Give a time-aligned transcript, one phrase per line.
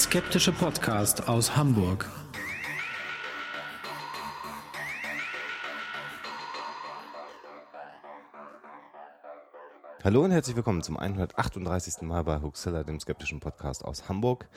[0.00, 2.08] Skeptische Podcast aus Hamburg.
[10.02, 12.00] Hallo und herzlich willkommen zum 138.
[12.00, 14.48] Mal bei Hoaxilla, dem skeptischen Podcast aus Hamburg.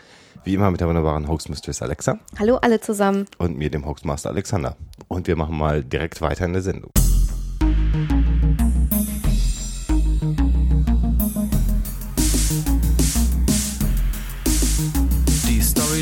[0.45, 3.25] Wie immer mit der wunderbaren Hoax-Mistress Alexa Hallo alle zusammen.
[3.37, 4.77] und mir, dem Hoaxmaster Alexander.
[5.09, 6.91] Und wir machen mal direkt weiter in der Sendung.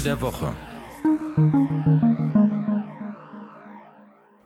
[0.04, 0.52] Der Woche.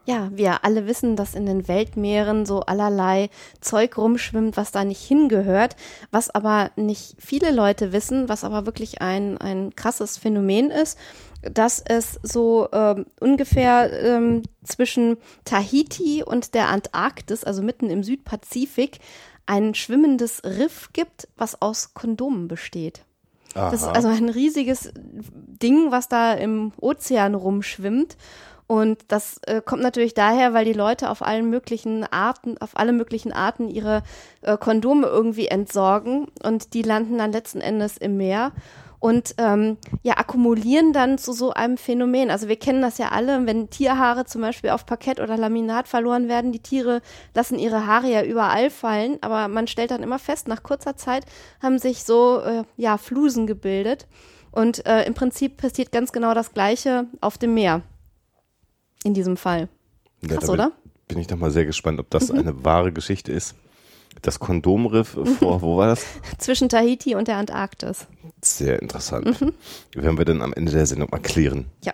[0.05, 3.29] Ja, wir alle wissen, dass in den Weltmeeren so allerlei
[3.61, 5.77] Zeug rumschwimmt, was da nicht hingehört,
[6.11, 10.99] was aber nicht viele Leute wissen, was aber wirklich ein, ein krasses Phänomen ist,
[11.41, 18.99] dass es so ähm, ungefähr ähm, zwischen Tahiti und der Antarktis, also mitten im Südpazifik,
[19.45, 23.05] ein schwimmendes Riff gibt, was aus Kondomen besteht.
[23.55, 28.17] Das ist also ein riesiges Ding, was da im Ozean rumschwimmt.
[28.67, 32.93] Und das äh, kommt natürlich daher, weil die Leute auf allen möglichen Arten, auf alle
[32.93, 34.01] möglichen Arten ihre
[34.41, 36.27] äh, Kondome irgendwie entsorgen.
[36.43, 38.51] Und die landen dann letzten Endes im Meer
[39.05, 42.31] und ähm, ja akkumulieren dann zu so einem Phänomen.
[42.31, 46.27] Also wir kennen das ja alle, wenn Tierhaare zum Beispiel auf Parkett oder Laminat verloren
[46.27, 47.03] werden, die Tiere
[47.35, 51.27] lassen ihre Haare ja überall fallen, aber man stellt dann immer fest, nach kurzer Zeit
[51.61, 54.07] haben sich so äh, ja Flusen gebildet
[54.49, 57.83] und äh, im Prinzip passiert ganz genau das Gleiche auf dem Meer.
[59.03, 59.69] In diesem Fall.
[60.23, 60.71] Ja, Krass, bin, oder?
[61.07, 63.53] Bin ich doch mal sehr gespannt, ob das eine wahre Geschichte ist.
[64.25, 66.03] Das Kondomriff vor, wo war das?
[66.39, 68.07] Zwischen Tahiti und der Antarktis.
[68.41, 69.39] Sehr interessant.
[69.93, 71.65] Werden wir dann am Ende der Sendung mal klären.
[71.83, 71.93] Ja.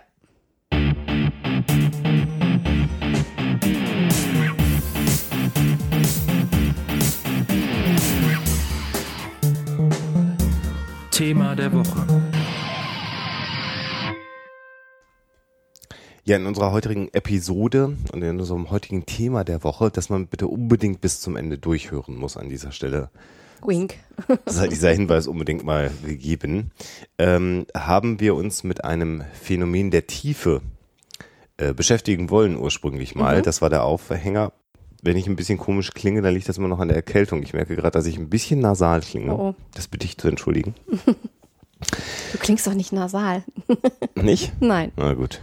[11.10, 12.31] Thema der Woche.
[16.24, 20.46] Ja, in unserer heutigen Episode und in unserem heutigen Thema der Woche, das man bitte
[20.46, 23.10] unbedingt bis zum Ende durchhören muss an dieser Stelle.
[23.60, 23.94] Wink.
[24.46, 26.70] sei dieser Hinweis unbedingt mal gegeben,
[27.18, 30.62] ähm, haben wir uns mit einem Phänomen der Tiefe
[31.56, 33.38] äh, beschäftigen wollen ursprünglich mal.
[33.38, 33.42] Mhm.
[33.42, 34.52] Das war der Aufhänger.
[35.02, 37.42] Wenn ich ein bisschen komisch klinge, dann liegt das immer noch an der Erkältung.
[37.42, 39.34] Ich merke gerade, dass ich ein bisschen nasal klinge.
[39.34, 39.54] Oh, oh.
[39.74, 40.74] Das bitte ich zu entschuldigen.
[42.30, 43.42] Du klingst doch nicht nasal.
[44.14, 44.52] Nicht?
[44.60, 44.92] Nein.
[44.94, 45.40] Na gut.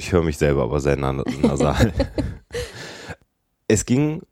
[0.00, 1.92] Ich höre mich selber aber sehr na nasal.
[3.68, 4.22] es ging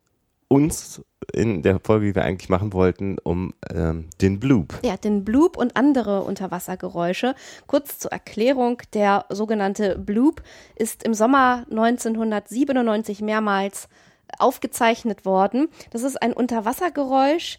[0.48, 4.78] uns in der Folge, die wir eigentlich machen wollten, um ähm, den Bloop.
[4.82, 7.34] Ja, den Bloop und andere Unterwassergeräusche.
[7.66, 10.42] Kurz zur Erklärung, der sogenannte Bloop
[10.74, 13.90] ist im Sommer 1997 mehrmals
[14.38, 15.68] aufgezeichnet worden.
[15.90, 17.58] Das ist ein Unterwassergeräusch,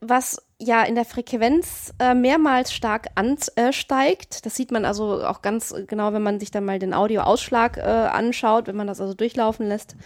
[0.00, 4.44] was ja in der Frequenz äh, mehrmals stark ansteigt.
[4.46, 7.80] Das sieht man also auch ganz genau, wenn man sich dann mal den Audioausschlag äh,
[7.80, 9.96] anschaut, wenn man das also durchlaufen lässt.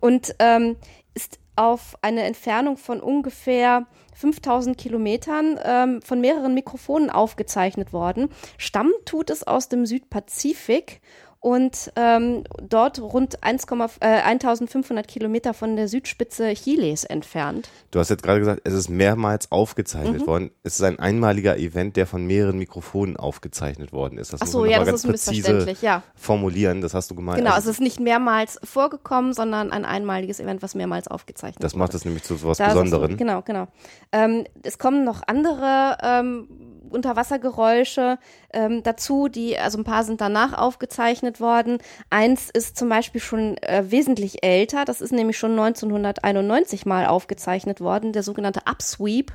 [0.00, 0.76] Und ähm,
[1.14, 8.28] ist auf eine Entfernung von ungefähr 5000 Kilometern ähm, von mehreren Mikrofonen aufgezeichnet worden.
[8.58, 11.00] Stammt tut es aus dem Südpazifik
[11.40, 13.66] und ähm, dort rund 1,
[14.00, 17.68] äh, 1500 Kilometer von der Südspitze Chiles entfernt.
[17.92, 20.26] Du hast jetzt gerade gesagt, es ist mehrmals aufgezeichnet Mhm.
[20.26, 20.50] worden.
[20.64, 24.32] Es ist ein einmaliger Event, der von mehreren Mikrofonen aufgezeichnet worden ist.
[24.32, 26.02] Das Ach muss so, man ja, das ganz ist missverständlich, ja.
[26.16, 26.80] formulieren.
[26.80, 27.38] Das hast du gemeint.
[27.38, 31.74] Genau, Also es ist nicht mehrmals vorgekommen, sondern ein einmaliges Event, was mehrmals aufgezeichnet das
[31.74, 31.78] wurde.
[31.80, 33.16] macht es nämlich zu Da sagst du- Besonderen.
[33.16, 33.68] Genau, genau.
[34.10, 36.48] Ähm, es kommen noch andere ähm,
[36.88, 38.18] Unterwassergeräusche
[38.56, 41.78] ähm, dazu, die, also ein paar sind danach aufgezeichnet worden.
[42.08, 47.82] Eins ist zum Beispiel schon äh, wesentlich älter, das ist nämlich schon 1991 mal aufgezeichnet
[47.82, 49.32] worden, der sogenannte Upsweep.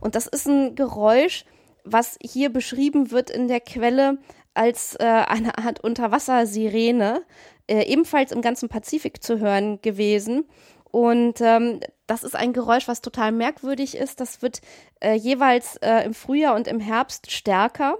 [0.00, 1.46] Und das ist ein Geräusch,
[1.84, 4.18] was hier beschrieben wird in der Quelle
[4.52, 7.22] als äh, eine Art Unterwassersirene,
[7.68, 10.44] äh, ebenfalls im ganzen Pazifik zu hören gewesen.
[10.90, 14.20] Und ähm, das ist ein Geräusch, was total merkwürdig ist.
[14.20, 14.60] Das wird
[15.00, 17.98] äh, jeweils äh, im Frühjahr und im Herbst stärker,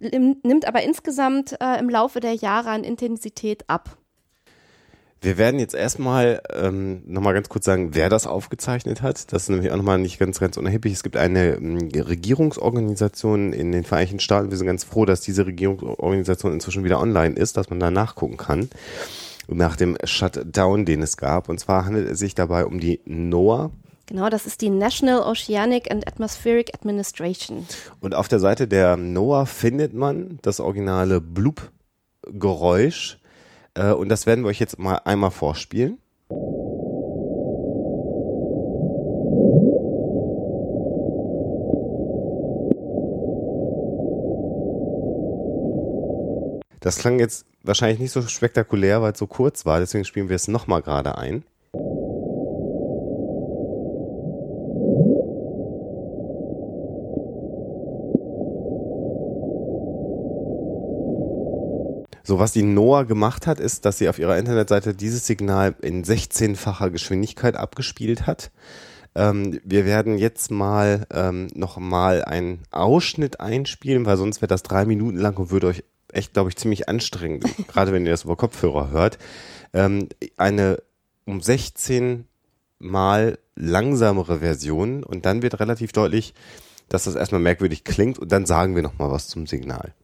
[0.00, 3.96] nimmt aber insgesamt äh, im Laufe der Jahre an Intensität ab.
[5.20, 9.32] Wir werden jetzt erstmal ähm, nochmal ganz kurz sagen, wer das aufgezeichnet hat.
[9.32, 10.92] Das ist nämlich auch nochmal nicht ganz, ganz unerheblich.
[10.92, 14.50] Es gibt eine ähm, Regierungsorganisation in den Vereinigten Staaten.
[14.50, 18.36] Wir sind ganz froh, dass diese Regierungsorganisation inzwischen wieder online ist, dass man da nachgucken
[18.36, 18.70] kann.
[19.48, 21.48] Nach dem Shutdown, den es gab.
[21.48, 23.72] Und zwar handelt es sich dabei um die NOAA.
[24.08, 27.66] Genau, das ist die National Oceanic and Atmospheric Administration.
[28.00, 33.18] Und auf der Seite der NOAA findet man das originale Bloop-Geräusch.
[33.74, 35.98] Äh, und das werden wir euch jetzt mal einmal vorspielen.
[46.80, 49.80] Das klang jetzt wahrscheinlich nicht so spektakulär, weil es so kurz war.
[49.80, 51.44] Deswegen spielen wir es nochmal gerade ein.
[62.28, 66.04] So, was die NOAA gemacht hat, ist, dass sie auf ihrer Internetseite dieses Signal in
[66.04, 68.50] 16-facher Geschwindigkeit abgespielt hat.
[69.14, 74.62] Ähm, wir werden jetzt mal ähm, noch mal einen Ausschnitt einspielen, weil sonst wäre das
[74.62, 78.24] drei Minuten lang und würde euch echt, glaube ich, ziemlich anstrengend, gerade wenn ihr das
[78.24, 79.16] über Kopfhörer hört.
[79.72, 80.82] Ähm, eine
[81.24, 82.26] um 16
[82.78, 86.34] mal langsamere Version und dann wird relativ deutlich,
[86.90, 89.94] dass das erstmal merkwürdig klingt und dann sagen wir noch mal was zum Signal.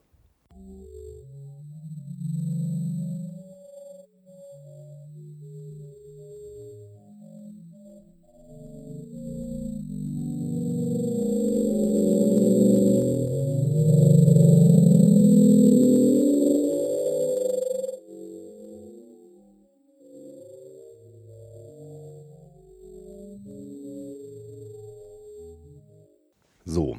[26.65, 26.97] So,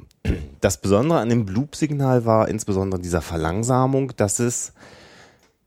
[0.60, 4.72] das Besondere an dem Bloop-Signal war insbesondere dieser Verlangsamung, dass es,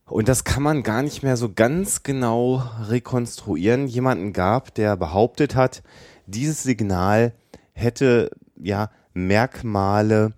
[0.06, 5.56] und das kann man gar nicht mehr so ganz genau rekonstruieren, jemanden gab, der behauptet
[5.56, 5.84] hat,
[6.28, 7.34] dieses Signal
[7.74, 10.34] hätte ja Merkmale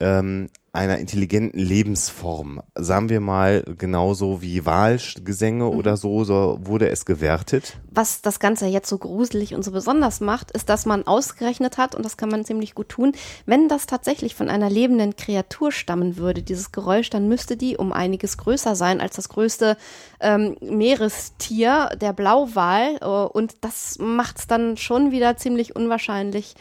[0.00, 2.62] ähm, einer intelligenten Lebensform.
[2.74, 5.70] Sagen wir mal genauso wie Wahlgesänge mhm.
[5.70, 7.78] oder so, so wurde es gewertet.
[7.90, 11.94] Was das Ganze jetzt so gruselig und so besonders macht, ist, dass man ausgerechnet hat,
[11.94, 13.12] und das kann man ziemlich gut tun,
[13.46, 17.92] wenn das tatsächlich von einer lebenden Kreatur stammen würde, dieses Geräusch, dann müsste die um
[17.92, 19.76] einiges größer sein als das größte
[20.20, 22.96] ähm, Meerestier, der Blauwal.
[23.00, 26.54] Äh, und das macht es dann schon wieder ziemlich unwahrscheinlich.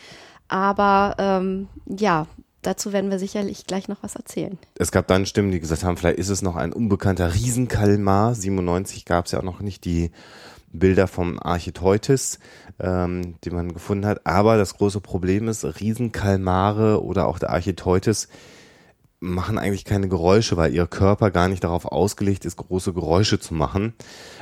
[0.48, 2.26] Aber ähm, ja,
[2.68, 4.58] dazu werden wir sicherlich gleich noch was erzählen.
[4.76, 8.36] Es gab dann Stimmen, die gesagt haben, vielleicht ist es noch ein unbekannter Riesenkalmar.
[8.36, 10.12] 97 gab es ja auch noch nicht die
[10.74, 12.40] Bilder vom Architeutis,
[12.80, 14.28] ähm, die man gefunden hat.
[14.28, 18.28] Aber das große Problem ist, Riesenkalmare oder auch der Architeutis
[19.20, 23.54] machen eigentlich keine Geräusche, weil ihr Körper gar nicht darauf ausgelegt ist, große Geräusche zu
[23.54, 23.94] machen.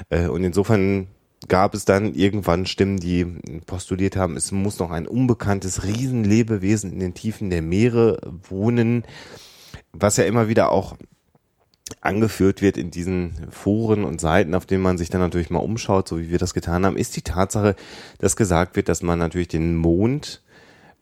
[0.10, 1.08] Äh, und insofern
[1.48, 3.26] gab es dann irgendwann Stimmen, die
[3.66, 8.20] postuliert haben, es muss noch ein unbekanntes Riesenlebewesen in den Tiefen der Meere
[8.50, 9.04] wohnen,
[9.94, 10.96] was ja immer wieder auch
[12.02, 16.08] angeführt wird in diesen Foren und Seiten, auf denen man sich dann natürlich mal umschaut,
[16.08, 17.76] so wie wir das getan haben, ist die Tatsache,
[18.20, 20.42] dass gesagt wird, dass man natürlich den Mond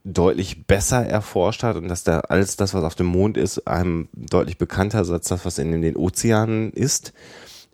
[0.04, 4.08] deutlich besser erforscht hat und dass da alles das, was auf dem Mond ist, einem
[4.12, 7.14] deutlich bekannter ist als das, was in den Ozeanen ist.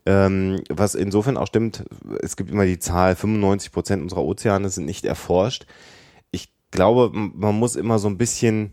[0.07, 1.85] Ähm, was insofern auch stimmt,
[2.23, 5.67] es gibt immer die Zahl, 95 Prozent unserer Ozeane sind nicht erforscht.
[6.31, 8.73] Ich glaube, man muss immer so ein bisschen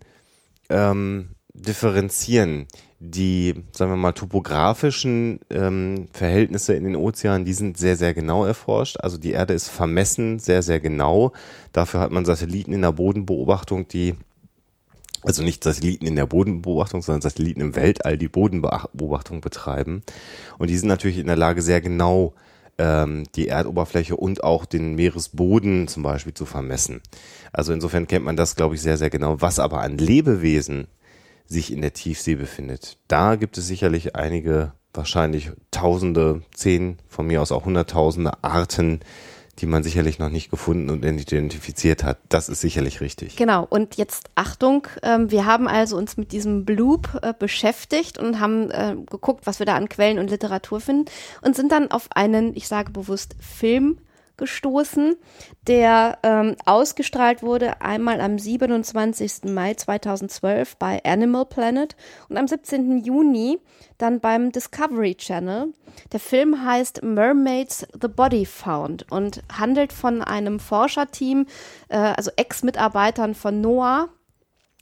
[0.70, 2.68] ähm, differenzieren.
[3.00, 8.44] Die, sagen wir mal, topografischen ähm, Verhältnisse in den Ozeanen, die sind sehr, sehr genau
[8.44, 8.98] erforscht.
[9.02, 11.32] Also die Erde ist vermessen, sehr, sehr genau.
[11.74, 14.16] Dafür hat man Satelliten in der Bodenbeobachtung, die
[15.28, 20.02] also nicht Satelliten in der Bodenbeobachtung, sondern Satelliten im Weltall, die Bodenbeobachtung betreiben.
[20.58, 22.34] Und die sind natürlich in der Lage, sehr genau
[22.78, 27.02] ähm, die Erdoberfläche und auch den Meeresboden zum Beispiel zu vermessen.
[27.52, 29.42] Also insofern kennt man das, glaube ich, sehr, sehr genau.
[29.42, 30.88] Was aber an Lebewesen
[31.46, 37.42] sich in der Tiefsee befindet, da gibt es sicherlich einige, wahrscheinlich Tausende, zehn, von mir
[37.42, 39.02] aus auch Hunderttausende Arten,
[39.60, 42.20] die man sicherlich noch nicht gefunden und identifiziert hat.
[42.30, 43.36] Das ist sicherlich richtig.
[43.36, 43.66] Genau.
[43.68, 48.70] Und jetzt Achtung, ähm, wir haben also uns mit diesem Bloop äh, beschäftigt und haben
[48.72, 51.06] äh, geguckt, was wir da an Quellen und Literatur finden
[51.42, 53.98] und sind dann auf einen, ich sage bewusst, Film
[54.38, 55.16] gestoßen,
[55.68, 59.46] der ähm, ausgestrahlt wurde einmal am 27.
[59.46, 61.96] Mai 2012 bei Animal Planet
[62.30, 63.04] und am 17.
[63.04, 63.60] Juni
[63.98, 65.74] dann beim Discovery Channel.
[66.12, 71.48] Der Film heißt Mermaids The Body Found und handelt von einem Forscherteam,
[71.90, 74.10] äh, also Ex-Mitarbeitern von NOAA,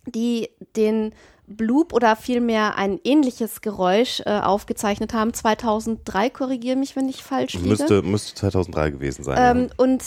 [0.05, 1.13] die den
[1.47, 5.33] Bloop oder vielmehr ein ähnliches Geräusch äh, aufgezeichnet haben.
[5.33, 7.69] 2003, korrigiere mich, wenn ich falsch liege.
[7.69, 9.37] Müsste, müsste 2003 gewesen sein.
[9.39, 9.73] Ähm, ja.
[9.77, 10.03] Und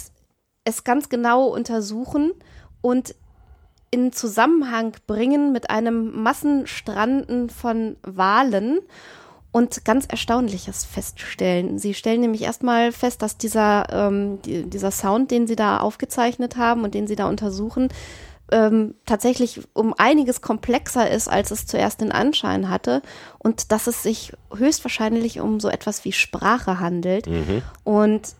[0.65, 2.33] es ganz genau untersuchen
[2.81, 3.15] und
[3.91, 8.81] in Zusammenhang bringen mit einem Massenstranden von Walen
[9.51, 11.79] und ganz Erstaunliches feststellen.
[11.79, 16.57] Sie stellen nämlich erstmal fest, dass dieser, ähm, die, dieser Sound, den sie da aufgezeichnet
[16.57, 17.89] haben und den sie da untersuchen,
[18.53, 23.03] ähm, tatsächlich um einiges komplexer ist, als es zuerst den Anschein hatte
[23.39, 27.27] und dass es sich höchstwahrscheinlich um so etwas wie Sprache handelt.
[27.27, 27.63] Mhm.
[27.85, 28.35] Und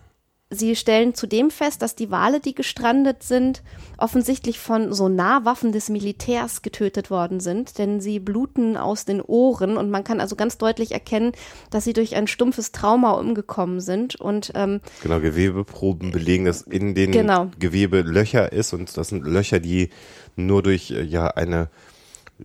[0.51, 3.61] Sie stellen zudem fest, dass die Wale, die gestrandet sind,
[3.99, 9.91] offensichtlich von Sonarwaffen des Militärs getötet worden sind, denn sie bluten aus den Ohren und
[9.91, 11.33] man kann also ganz deutlich erkennen,
[11.69, 16.95] dass sie durch ein stumpfes Trauma umgekommen sind und ähm, genau Gewebeproben belegen, dass in
[16.95, 17.51] den Genau.
[17.59, 19.89] Gewebe Löcher ist und das sind Löcher, die
[20.35, 21.69] nur durch äh, ja eine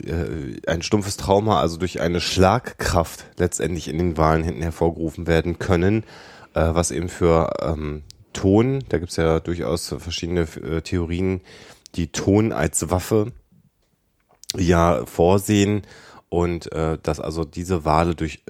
[0.05, 5.59] äh, ein stumpfes Trauma, also durch eine Schlagkraft letztendlich in den Walen hinten hervorgerufen werden
[5.59, 6.05] können,
[6.55, 11.41] äh, was eben für ähm, Ton, da gibt's ja durchaus verschiedene äh, Theorien,
[11.95, 13.33] die Ton als Waffe
[14.57, 15.83] ja vorsehen
[16.29, 18.43] und äh, dass also diese Wale durch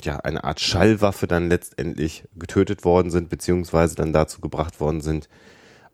[0.00, 5.28] ja eine Art Schallwaffe dann letztendlich getötet worden sind, beziehungsweise dann dazu gebracht worden sind,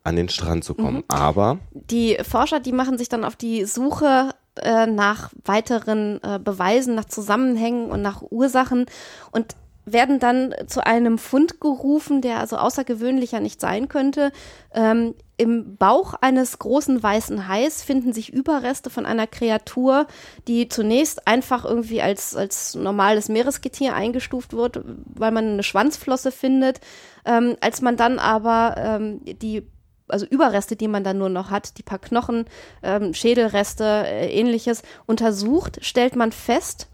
[0.03, 1.03] an den Strand zu kommen.
[1.09, 6.95] Aber die Forscher, die machen sich dann auf die Suche äh, nach weiteren äh, Beweisen,
[6.95, 8.85] nach Zusammenhängen und nach Ursachen
[9.31, 9.55] und
[9.93, 14.31] werden dann zu einem Fund gerufen, der also außergewöhnlicher nicht sein könnte.
[14.73, 20.07] Ähm, Im Bauch eines großen weißen Hais finden sich Überreste von einer Kreatur,
[20.47, 26.79] die zunächst einfach irgendwie als, als normales Meeresgetier eingestuft wird, weil man eine Schwanzflosse findet.
[27.25, 29.67] Ähm, als man dann aber ähm, die
[30.09, 32.45] also Überreste, die man dann nur noch hat, die paar Knochen,
[32.83, 36.87] ähm, Schädelreste, äh, ähnliches, untersucht, stellt man fest,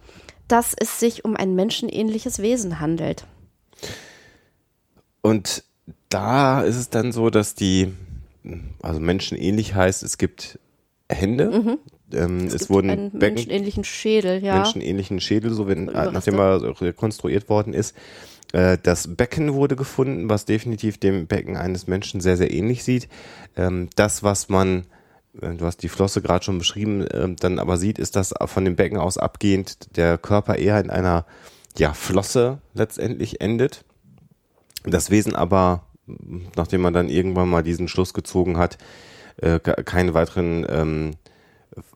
[0.47, 3.25] dass es sich um ein menschenähnliches Wesen handelt.
[5.21, 5.63] Und
[6.09, 7.93] da ist es dann so, dass die,
[8.81, 10.59] also menschenähnlich heißt, es gibt
[11.09, 11.77] Hände,
[12.13, 14.55] ähm, es, gibt wurden einen Becken, menschenähnlichen Schädel, ja.
[14.55, 17.95] menschenähnlichen Schädel, so wenn, nachdem er rekonstruiert worden ist.
[18.53, 23.07] Äh, Das Becken wurde gefunden, was definitiv dem Becken eines Menschen sehr, sehr ähnlich sieht.
[23.57, 24.85] Ähm, Das, was man,
[25.41, 28.75] du hast die Flosse gerade schon beschrieben, ähm, dann aber sieht, ist, dass von dem
[28.75, 31.25] Becken aus abgehend der Körper eher in einer
[31.77, 33.83] ja, Flosse letztendlich endet.
[34.83, 35.87] Das Wesen aber,
[36.55, 38.77] nachdem man dann irgendwann mal diesen Schluss gezogen hat,
[39.37, 41.11] äh, ke- keine weiteren ähm,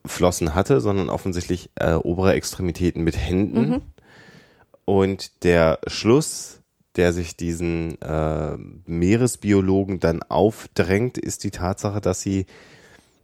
[0.06, 3.82] Flossen hatte, sondern offensichtlich äh, obere Extremitäten mit Händen.
[4.84, 6.60] Und der Schluss,
[6.96, 12.48] der sich diesen äh, Meeresbiologen dann aufdrängt, ist die Tatsache, dass sie,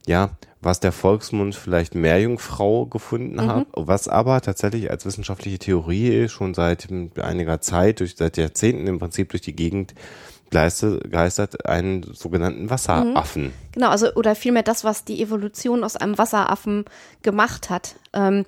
[0.08, 0.32] ja,
[0.62, 6.88] was der Volksmund vielleicht Meerjungfrau gefunden hat, was aber tatsächlich als wissenschaftliche Theorie schon seit
[7.20, 9.94] einiger Zeit, durch, seit Jahrzehnten im Prinzip durch die Gegend
[10.50, 13.52] geistert, einen sogenannten Wasseraffen.
[13.74, 16.86] Genau, also oder vielmehr das, was die Evolution aus einem Wasseraffen
[17.22, 17.96] gemacht hat.
[18.14, 18.46] Ähm,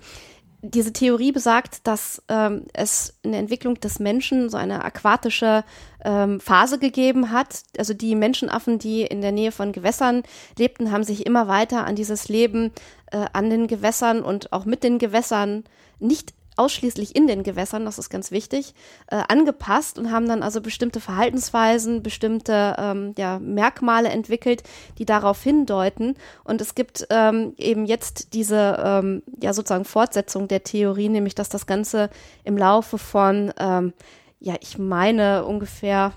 [0.60, 5.64] diese Theorie besagt, dass ähm, es in der Entwicklung des Menschen so eine aquatische
[6.04, 7.62] ähm, Phase gegeben hat.
[7.78, 10.24] Also die Menschenaffen, die in der Nähe von Gewässern
[10.58, 12.72] lebten, haben sich immer weiter an dieses Leben
[13.12, 15.64] äh, an den Gewässern und auch mit den Gewässern
[16.00, 18.74] nicht ausschließlich in den Gewässern, das ist ganz wichtig,
[19.10, 24.62] äh, angepasst und haben dann also bestimmte Verhaltensweisen, bestimmte ähm, ja, Merkmale entwickelt,
[24.98, 26.16] die darauf hindeuten.
[26.44, 31.48] Und es gibt ähm, eben jetzt diese ähm, ja sozusagen Fortsetzung der Theorie, nämlich dass
[31.48, 32.10] das Ganze
[32.44, 33.92] im Laufe von ähm,
[34.40, 36.12] ja, ich meine ungefähr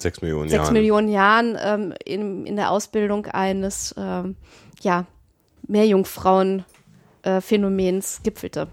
[0.00, 0.72] Sechs Millionen sechs Jahren.
[0.72, 4.36] Millionen Jahren ähm, in, in der Ausbildung eines ähm,
[4.80, 5.04] ja,
[5.68, 8.68] Meerjungfrauen-Phänomens gipfelte.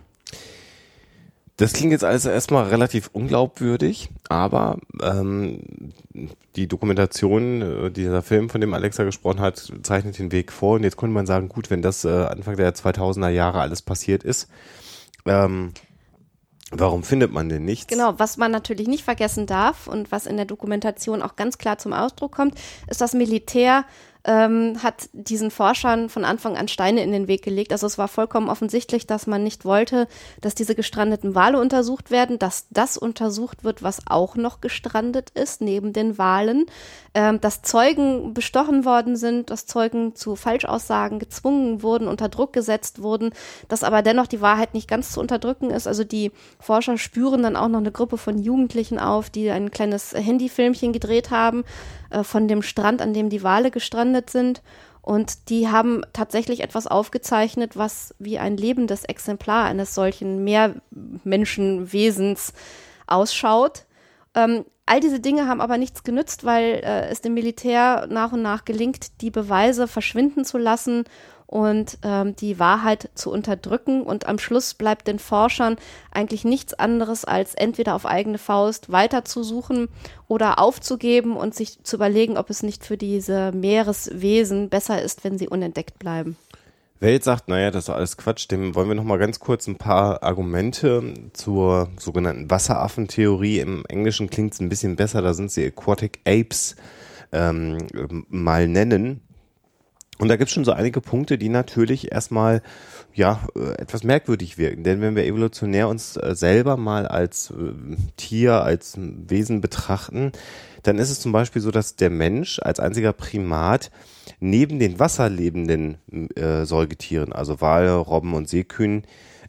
[1.57, 5.91] Das klingt jetzt also erstmal relativ unglaubwürdig, aber ähm,
[6.55, 10.75] die Dokumentation, äh, dieser Film, von dem Alexa gesprochen hat, zeichnet den Weg vor.
[10.75, 14.23] Und jetzt könnte man sagen, gut, wenn das äh, Anfang der 2000er Jahre alles passiert
[14.23, 14.49] ist,
[15.25, 15.73] ähm,
[16.69, 17.87] warum findet man denn nichts?
[17.87, 21.79] Genau, was man natürlich nicht vergessen darf und was in der Dokumentation auch ganz klar
[21.79, 22.53] zum Ausdruck kommt,
[22.87, 23.83] ist das Militär
[24.27, 27.71] ähm, hat diesen Forschern von Anfang an Steine in den Weg gelegt.
[27.71, 30.07] Also es war vollkommen offensichtlich, dass man nicht wollte,
[30.41, 35.61] dass diese gestrandeten Wale untersucht werden, dass das untersucht wird, was auch noch gestrandet ist,
[35.61, 36.65] neben den Walen,
[37.13, 43.01] ähm, dass Zeugen bestochen worden sind, dass Zeugen zu Falschaussagen gezwungen wurden, unter Druck gesetzt
[43.01, 43.31] wurden,
[43.69, 45.87] dass aber dennoch die Wahrheit nicht ganz zu unterdrücken ist.
[45.87, 50.13] Also die Forscher spüren dann auch noch eine Gruppe von Jugendlichen auf, die ein kleines
[50.13, 51.63] Handyfilmchen gedreht haben
[52.09, 54.61] äh, von dem Strand, an dem die Wale gestrandet sind.
[55.01, 62.51] Und die haben tatsächlich etwas aufgezeichnet, was wie ein lebendes Exemplar eines solchen Meermenschenwesens
[63.07, 63.85] ausschaut.
[64.35, 68.41] Ähm, all diese Dinge haben aber nichts genützt, weil äh, es dem Militär nach und
[68.41, 71.05] nach gelingt, die Beweise verschwinden zu lassen
[71.47, 74.03] und ähm, die Wahrheit zu unterdrücken.
[74.03, 75.77] Und am Schluss bleibt den Forschern
[76.11, 79.87] eigentlich nichts anderes, als entweder auf eigene Faust weiterzusuchen
[80.27, 85.37] oder aufzugeben und sich zu überlegen, ob es nicht für diese Meereswesen besser ist, wenn
[85.37, 86.35] sie unentdeckt bleiben.
[86.99, 89.67] Wer jetzt sagt, naja, das ist alles Quatsch, dem wollen wir noch mal ganz kurz
[89.67, 93.59] ein paar Argumente zur sogenannten Wasseraffentheorie.
[93.59, 96.75] Im Englischen klingt es ein bisschen besser, da sind sie Aquatic Apes
[97.31, 97.77] ähm,
[98.29, 99.26] mal nennen.
[100.19, 102.61] Und da gibt es schon so einige Punkte, die natürlich erstmal
[103.13, 104.83] ja äh, etwas merkwürdig wirken.
[104.83, 110.31] Denn wenn wir evolutionär uns äh, selber mal als äh, Tier, als Wesen betrachten,
[110.83, 113.91] dann ist es zum Beispiel so, dass der Mensch als einziger Primat
[114.39, 115.97] neben den wasserlebenden
[116.35, 119.03] äh, Säugetieren, also Wale, Robben und Seekühen,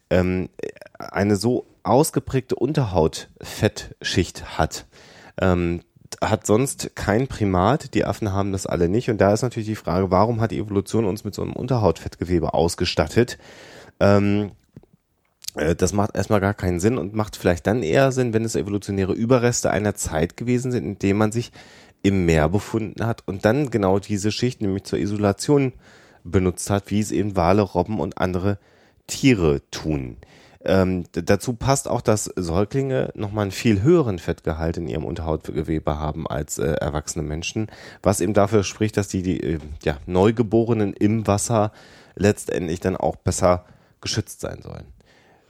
[0.09, 0.49] ähm,
[0.97, 4.85] eine so ausgeprägte Unterhautfettschicht hat.
[5.41, 5.81] Ähm,
[6.21, 9.09] hat sonst kein Primat, die Affen haben das alle nicht.
[9.09, 12.53] Und da ist natürlich die Frage, warum hat die Evolution uns mit so einem Unterhautfettgewebe
[12.53, 13.37] ausgestattet?
[13.99, 14.51] Ähm,
[15.55, 18.55] äh, das macht erstmal gar keinen Sinn und macht vielleicht dann eher Sinn, wenn es
[18.55, 21.51] evolutionäre Überreste einer Zeit gewesen sind, in dem man sich
[22.01, 25.73] im Meer befunden hat und dann genau diese Schicht nämlich zur Isolation
[26.23, 28.57] benutzt hat, wie es eben Wale, Robben und andere
[29.07, 30.17] Tiere tun.
[30.65, 36.27] Ähm, dazu passt auch, dass Säuglinge nochmal einen viel höheren Fettgehalt in ihrem Unterhautgewebe haben
[36.27, 37.67] als äh, erwachsene Menschen,
[38.03, 41.71] was eben dafür spricht, dass die, die äh, ja, Neugeborenen im Wasser
[42.15, 43.65] letztendlich dann auch besser
[44.01, 44.85] geschützt sein sollen.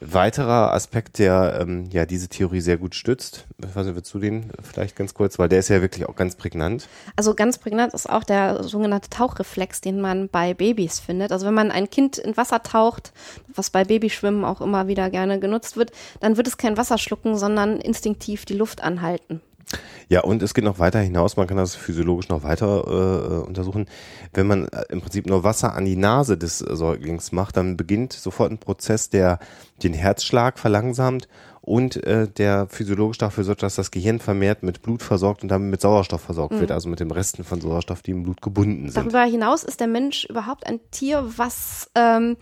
[0.02, 4.96] Weiterer Aspekt, der ähm, ja diese Theorie sehr gut stützt, nicht, willst du den vielleicht
[4.96, 6.88] ganz kurz, weil der ist ja wirklich auch ganz prägnant.
[7.18, 11.34] Also ganz prägnant ist auch der sogenannte Tauchreflex, den man bei Babys findet.
[11.34, 13.12] Also wenn man ein Kind in Wasser taucht,
[13.54, 15.92] was bei Babyschwimmen auch immer wieder gerne genutzt wird,
[16.22, 19.42] dann wird es kein Wasser schlucken, sondern instinktiv die Luft anhalten.
[20.08, 23.86] Ja, und es geht noch weiter hinaus, man kann das physiologisch noch weiter äh, untersuchen.
[24.34, 28.14] Wenn man äh, im Prinzip nur Wasser an die Nase des Säuglings macht, dann beginnt
[28.14, 29.38] sofort ein Prozess, der
[29.84, 31.28] den Herzschlag verlangsamt
[31.62, 35.70] und äh, der physiologisch dafür sorgt, dass das Gehirn vermehrt mit Blut versorgt und damit
[35.70, 36.62] mit Sauerstoff versorgt mhm.
[36.62, 38.98] wird, also mit den Resten von Sauerstoff, die im Blut gebunden sind.
[38.98, 42.38] Darüber hinaus ist der Mensch überhaupt ein Tier, was ähm,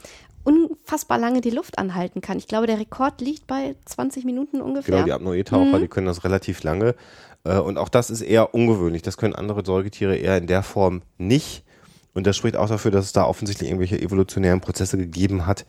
[0.48, 2.38] unfassbar lange die Luft anhalten kann.
[2.38, 4.96] Ich glaube, der Rekord liegt bei 20 Minuten ungefähr.
[4.96, 5.82] Genau, die Apnoe-Taucher, mhm.
[5.82, 6.96] die können das relativ lange.
[7.44, 9.02] Äh, und auch das ist eher ungewöhnlich.
[9.02, 11.66] Das können andere Säugetiere eher in der Form nicht.
[12.14, 15.66] Und das spricht auch dafür, dass es da offensichtlich irgendwelche evolutionären Prozesse gegeben hat,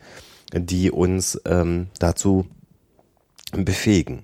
[0.53, 2.45] die uns ähm, dazu
[3.51, 4.23] befähigen.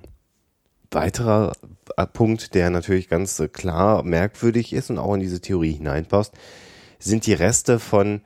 [0.90, 1.52] Weiterer
[1.98, 6.34] äh, Punkt, der natürlich ganz klar merkwürdig ist und auch in diese Theorie hineinpasst,
[6.98, 8.22] sind die Reste von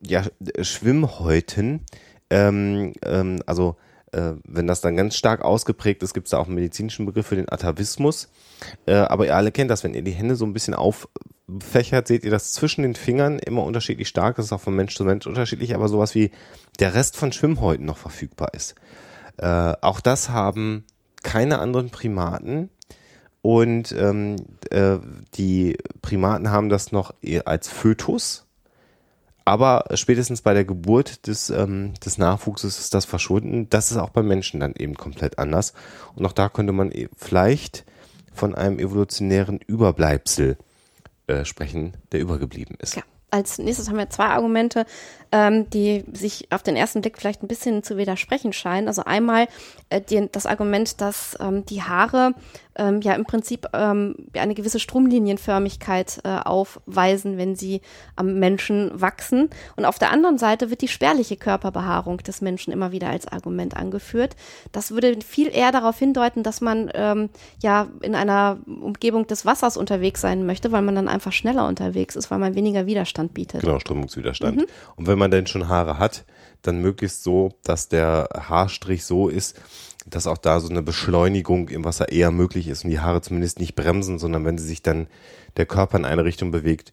[0.00, 0.24] ja,
[0.60, 1.84] Schwimmhäuten,
[2.30, 3.76] ähm, ähm, also
[4.12, 7.26] äh, wenn das dann ganz stark ausgeprägt ist, gibt es da auch einen medizinischen Begriff
[7.26, 8.28] für den Atavismus.
[8.86, 12.24] Äh, aber ihr alle kennt das, wenn ihr die Hände so ein bisschen auffächert, seht
[12.24, 14.36] ihr das zwischen den Fingern immer unterschiedlich stark.
[14.36, 16.30] Das ist auch von Mensch zu Mensch unterschiedlich, aber sowas wie
[16.80, 18.74] der Rest von Schwimmhäuten noch verfügbar ist.
[19.36, 20.84] Äh, auch das haben
[21.22, 22.70] keine anderen Primaten.
[23.42, 24.36] Und ähm,
[24.70, 24.98] äh,
[25.34, 27.14] die Primaten haben das noch
[27.46, 28.46] als Fötus
[29.44, 33.68] aber spätestens bei der Geburt des, ähm, des Nachwuchses ist das verschwunden.
[33.70, 35.72] Das ist auch beim Menschen dann eben komplett anders.
[36.14, 37.84] Und auch da könnte man e, vielleicht
[38.32, 40.56] von einem evolutionären Überbleibsel
[41.26, 42.96] äh, sprechen, der übergeblieben ist.
[42.96, 43.02] Ja.
[43.30, 44.86] Als nächstes haben wir zwei Argumente,
[45.32, 48.88] ähm, die sich auf den ersten Blick vielleicht ein bisschen zu widersprechen scheinen.
[48.88, 49.46] Also einmal
[49.88, 52.34] äh, die, das Argument, dass ähm, die Haare
[52.76, 57.80] ähm, ja im Prinzip ähm, eine gewisse Stromlinienförmigkeit äh, aufweisen, wenn sie
[58.16, 59.50] am Menschen wachsen.
[59.76, 63.76] Und auf der anderen Seite wird die spärliche Körperbehaarung des Menschen immer wieder als Argument
[63.76, 64.34] angeführt.
[64.72, 67.28] Das würde viel eher darauf hindeuten, dass man ähm,
[67.62, 72.16] ja in einer Umgebung des Wassers unterwegs sein möchte, weil man dann einfach schneller unterwegs
[72.16, 73.60] ist, weil man weniger Widerstand bietet.
[73.60, 74.56] Genau, Strömungswiderstand.
[74.56, 74.66] Mhm.
[74.96, 76.24] Und wenn man denn schon Haare hat,
[76.62, 79.60] dann möglichst so, dass der Haarstrich so ist,
[80.06, 83.60] dass auch da so eine Beschleunigung im Wasser eher möglich ist und die Haare zumindest
[83.60, 85.06] nicht bremsen, sondern wenn sie sich dann
[85.56, 86.92] der Körper in eine Richtung bewegt,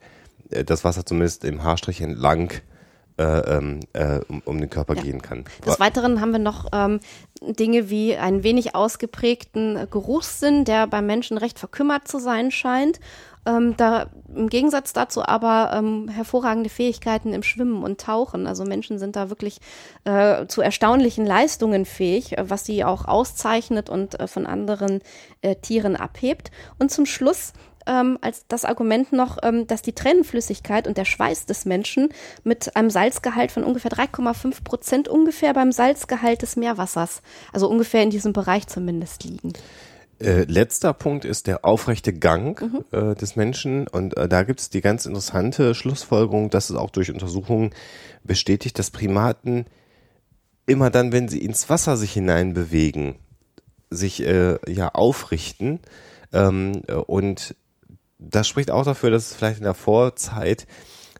[0.49, 2.51] äh, das Wasser zumindest im Haarstrich entlang
[3.17, 5.01] äh, ähm, äh, um, um, den Körper ja.
[5.01, 5.45] gehen kann.
[5.65, 6.99] Des Weiteren haben wir noch ähm,
[7.41, 12.99] Dinge wie einen wenig ausgeprägten Geruchssinn, der beim Menschen recht verkümmert zu sein scheint
[13.47, 18.45] ähm, da im Gegensatz dazu aber ähm, hervorragende Fähigkeiten im Schwimmen und Tauchen.
[18.45, 19.59] Also Menschen sind da wirklich
[20.03, 25.01] äh, zu erstaunlichen Leistungen fähig, äh, was sie auch auszeichnet und äh, von anderen
[25.41, 26.51] äh, Tieren abhebt.
[26.77, 27.53] Und zum Schluss
[27.87, 32.09] ähm, als das Argument noch, ähm, dass die Tränenflüssigkeit und der Schweiß des Menschen
[32.43, 37.21] mit einem Salzgehalt von ungefähr 3,5 Prozent ungefähr beim Salzgehalt des Meerwassers,
[37.53, 39.53] also ungefähr in diesem Bereich zumindest liegen.
[40.19, 42.85] Äh, letzter Punkt ist der aufrechte Gang mhm.
[42.91, 46.89] äh, des Menschen und äh, da gibt es die ganz interessante Schlussfolgerung, dass es auch
[46.89, 47.71] durch Untersuchungen
[48.23, 49.65] bestätigt, dass Primaten
[50.65, 53.15] immer dann, wenn sie ins Wasser sich hineinbewegen,
[53.91, 55.79] sich äh, ja aufrichten
[56.33, 57.55] ähm, und
[58.19, 60.65] das spricht auch dafür, dass es vielleicht in der Vorzeit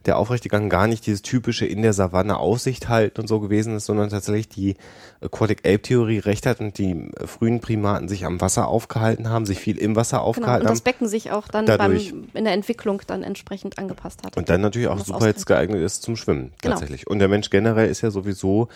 [0.08, 3.76] der aufrechte Gang gar nicht dieses typische in der Savanne Aussicht halten und so gewesen
[3.76, 4.76] ist, sondern tatsächlich die
[5.22, 9.60] Aquatic Ape Theorie recht hat und die frühen Primaten sich am Wasser aufgehalten haben, sich
[9.60, 10.84] viel im Wasser Genau, aufgehalten und das haben.
[10.86, 14.38] Becken sich auch dann Dadurch- beim, in der Entwicklung dann entsprechend angepasst hat.
[14.38, 16.74] Und dann natürlich auch das super jetzt geeignet ist zum Schwimmen, Genau.
[16.76, 17.08] tatsächlich.
[17.08, 18.68] Und der Mensch generell ist ja sowieso äh,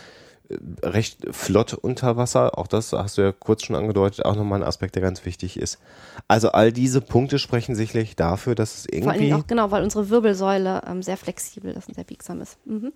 [0.84, 2.58] recht flott unter Wasser.
[2.58, 5.58] Auch das hast du ja kurz schon angedeutet, auch nochmal ein Aspekt, der ganz wichtig
[5.58, 5.80] ist.
[6.28, 9.72] Also all diese Punkte sprechen sicherlich dafür, dass es Vor allen irgendwie Dingen auch, genau,
[9.72, 12.58] weil unsere Wirbelsäule ähm, sehr flexibel ist und sehr biegsam ist.
[12.66, 12.92] Mhm.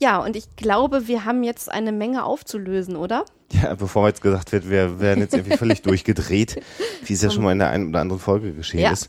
[0.00, 3.24] Ja, und ich glaube, wir haben jetzt eine Menge aufzulösen, oder?
[3.52, 6.60] Ja, bevor jetzt gesagt wird, wir werden jetzt irgendwie völlig durchgedreht,
[7.04, 8.92] wie es ja schon mal in der einen oder anderen Folge geschehen Ja.
[8.92, 9.08] ist.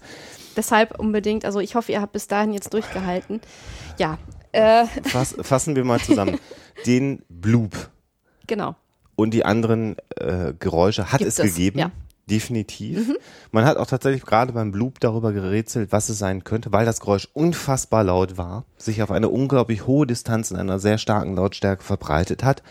[0.57, 3.39] Deshalb unbedingt, also ich hoffe, ihr habt bis dahin jetzt durchgehalten.
[3.97, 4.17] Ja,
[4.51, 6.37] äh, Fass, fassen wir mal zusammen.
[6.85, 7.89] Den Bloop
[8.47, 8.75] genau.
[9.15, 11.79] und die anderen äh, Geräusche hat Gibt es gegeben.
[11.79, 11.87] ja.
[11.89, 11.91] Mhm.
[12.29, 13.11] Definitiv.
[13.51, 16.99] Man hat auch tatsächlich gerade beim Bloop darüber gerätselt, was es sein könnte, weil das
[16.99, 21.83] Geräusch unfassbar laut war, sich auf eine unglaublich hohe Distanz in einer sehr starken Lautstärke
[21.83, 22.61] verbreitet hat.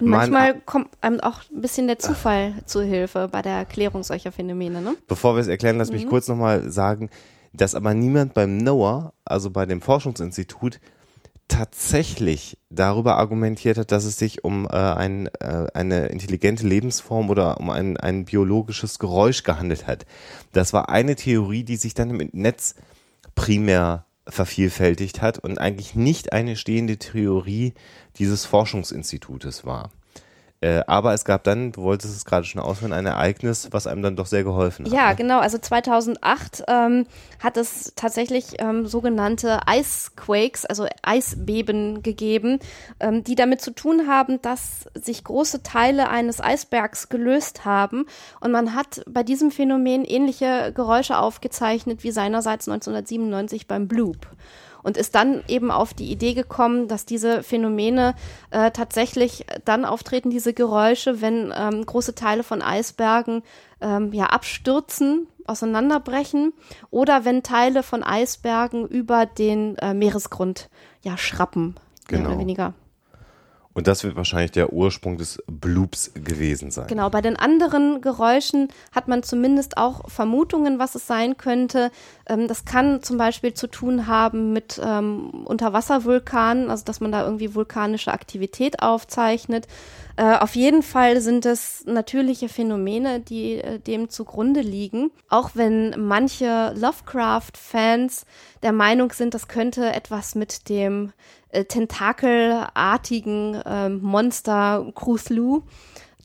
[0.00, 4.02] Und Man- manchmal kommt einem auch ein bisschen der Zufall zu Hilfe bei der Erklärung
[4.02, 4.96] solcher Phänomene, ne?
[5.06, 5.94] Bevor wir es erklären, lass Mhm.
[5.98, 7.08] mich kurz nochmal sagen,
[7.56, 10.80] dass aber niemand beim NOAA, also bei dem Forschungsinstitut,
[11.48, 17.60] tatsächlich darüber argumentiert hat, dass es sich um äh, ein, äh, eine intelligente Lebensform oder
[17.60, 20.06] um ein, ein biologisches Geräusch gehandelt hat.
[20.52, 22.74] Das war eine Theorie, die sich dann im Netz
[23.34, 27.74] primär vervielfältigt hat und eigentlich nicht eine stehende Theorie
[28.18, 29.90] dieses Forschungsinstitutes war.
[30.60, 34.02] Äh, aber es gab dann, du wolltest es gerade schon ausführen, ein Ereignis, was einem
[34.02, 34.92] dann doch sehr geholfen hat.
[34.92, 35.16] Ja, ne?
[35.16, 35.40] genau.
[35.40, 37.06] Also 2008 ähm,
[37.42, 42.58] hat es tatsächlich ähm, sogenannte Icequakes, also Eisbeben gegeben,
[43.00, 48.06] ähm, die damit zu tun haben, dass sich große Teile eines Eisbergs gelöst haben.
[48.40, 54.26] Und man hat bei diesem Phänomen ähnliche Geräusche aufgezeichnet wie seinerseits 1997 beim Bloop.
[54.86, 58.14] Und ist dann eben auf die Idee gekommen, dass diese Phänomene
[58.52, 63.42] äh, tatsächlich dann auftreten, diese Geräusche, wenn ähm, große Teile von Eisbergen
[63.80, 66.52] ähm, ja abstürzen, auseinanderbrechen
[66.90, 70.68] oder wenn Teile von Eisbergen über den äh, Meeresgrund
[71.02, 71.74] ja schrappen,
[72.08, 72.30] mehr Genau.
[72.30, 72.74] oder weniger.
[73.76, 76.86] Und das wird wahrscheinlich der Ursprung des Bloops gewesen sein.
[76.86, 81.90] Genau, bei den anderen Geräuschen hat man zumindest auch Vermutungen, was es sein könnte.
[82.26, 87.22] Ähm, das kann zum Beispiel zu tun haben mit ähm, Unterwasservulkanen, also dass man da
[87.22, 89.68] irgendwie vulkanische Aktivität aufzeichnet.
[90.16, 95.10] Äh, auf jeden Fall sind es natürliche Phänomene, die äh, dem zugrunde liegen.
[95.28, 98.24] Auch wenn manche Lovecraft-Fans
[98.62, 101.12] der Meinung sind, das könnte etwas mit dem
[101.56, 105.62] äh, tentakelartigen ähm, Monster Cthulhu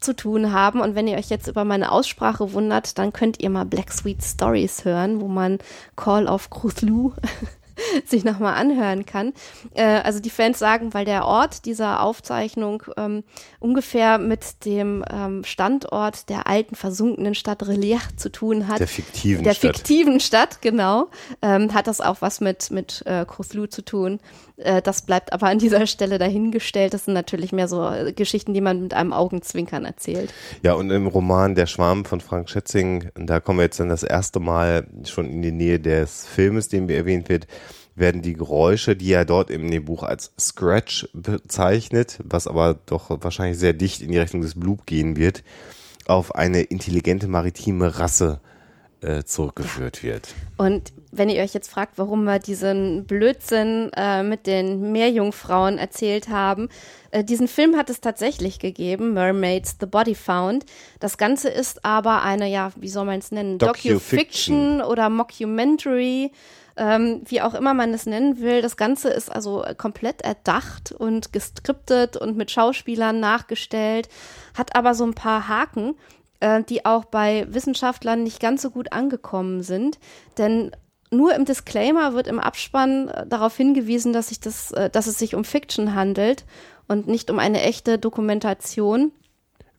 [0.02, 0.82] zu tun haben.
[0.82, 4.24] Und wenn ihr euch jetzt über meine Aussprache wundert, dann könnt ihr mal Black Sweet
[4.24, 5.60] Stories hören, wo man
[5.96, 7.13] Call of Cthulhu
[8.06, 9.34] sich nochmal anhören kann.
[9.74, 13.24] Äh, also die Fans sagen, weil der Ort dieser Aufzeichnung ähm,
[13.60, 18.80] ungefähr mit dem ähm, Standort der alten versunkenen Stadt Relief zu tun hat.
[18.80, 19.78] Der fiktiven der Stadt.
[19.78, 21.10] fiktiven Stadt, genau.
[21.41, 24.20] Ähm, hat das auch was mit, mit äh, Cthulhu zu tun.
[24.63, 26.93] Äh, das bleibt aber an dieser Stelle dahingestellt.
[26.93, 30.34] Das sind natürlich mehr so äh, Geschichten, die man mit einem Augenzwinkern erzählt.
[30.63, 34.04] Ja, und im Roman Der Schwarm von Frank Schätzing, da kommen wir jetzt dann das
[34.04, 37.47] erste Mal schon in die Nähe des Filmes, den wir erwähnt wird,
[37.95, 43.60] werden die Geräusche, die er dort im Buch als Scratch bezeichnet, was aber doch wahrscheinlich
[43.60, 45.43] sehr dicht in die Richtung des Bloop gehen wird,
[46.08, 48.39] auf eine intelligente maritime Rasse
[49.01, 50.33] äh, zurückgeführt wird.
[50.57, 56.29] Und wenn ihr euch jetzt fragt, warum wir diesen Blödsinn äh, mit den Meerjungfrauen erzählt
[56.29, 56.69] haben,
[57.11, 60.65] äh, diesen Film hat es tatsächlich gegeben, Mermaids, The Body Found.
[60.99, 63.93] Das Ganze ist aber eine, ja, wie soll man es nennen, Docufiction.
[63.93, 66.31] Docufiction oder Mockumentary,
[66.77, 68.61] ähm, wie auch immer man es nennen will.
[68.61, 74.07] Das Ganze ist also komplett erdacht und geskriptet und mit Schauspielern nachgestellt,
[74.53, 75.95] hat aber so ein paar Haken
[76.41, 79.97] äh, die auch bei Wissenschaftlern nicht ganz so gut angekommen sind.
[80.38, 80.71] Denn
[81.12, 85.17] nur im Disclaimer wird im Abspann äh, darauf hingewiesen, dass, sich das, äh, dass es
[85.17, 86.45] sich um Fiction handelt
[86.88, 89.12] und nicht um eine echte Dokumentation.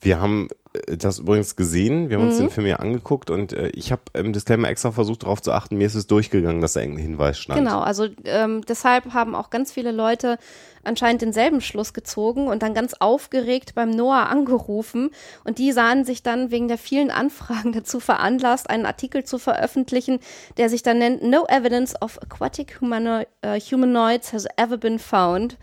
[0.03, 0.49] Wir haben
[0.89, 2.45] äh, das übrigens gesehen, wir haben uns Mhm.
[2.45, 5.77] den Film ja angeguckt und äh, ich habe im Disclaimer extra versucht darauf zu achten,
[5.77, 7.59] mir ist es durchgegangen, dass da irgendein Hinweis stand.
[7.61, 10.39] Genau, also ähm, deshalb haben auch ganz viele Leute
[10.83, 15.11] anscheinend denselben Schluss gezogen und dann ganz aufgeregt beim Noah angerufen
[15.45, 20.19] und die sahen sich dann wegen der vielen Anfragen dazu veranlasst, einen Artikel zu veröffentlichen,
[20.57, 25.57] der sich dann nennt No Evidence of Aquatic Humano äh, Humanoids has ever been found.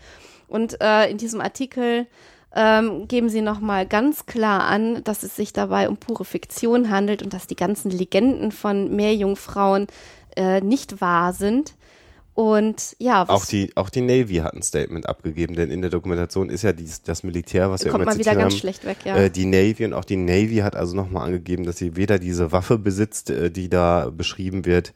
[0.48, 2.06] Und äh, in diesem Artikel
[2.54, 7.22] ähm, geben sie nochmal ganz klar an, dass es sich dabei um pure Fiktion handelt
[7.22, 9.86] und dass die ganzen Legenden von Meerjungfrauen
[10.36, 11.74] äh, nicht wahr sind.
[12.34, 16.48] Und ja, auch die, auch die Navy hat ein Statement abgegeben, denn in der Dokumentation
[16.48, 18.86] ist ja dies, das Militär, was wir kommt immer mal wieder zitieren ganz haben, schlecht
[18.86, 19.16] weg, ja.
[19.16, 22.50] äh, die Navy und auch die Navy hat also nochmal angegeben, dass sie weder diese
[22.50, 24.94] Waffe besitzt, äh, die da beschrieben wird,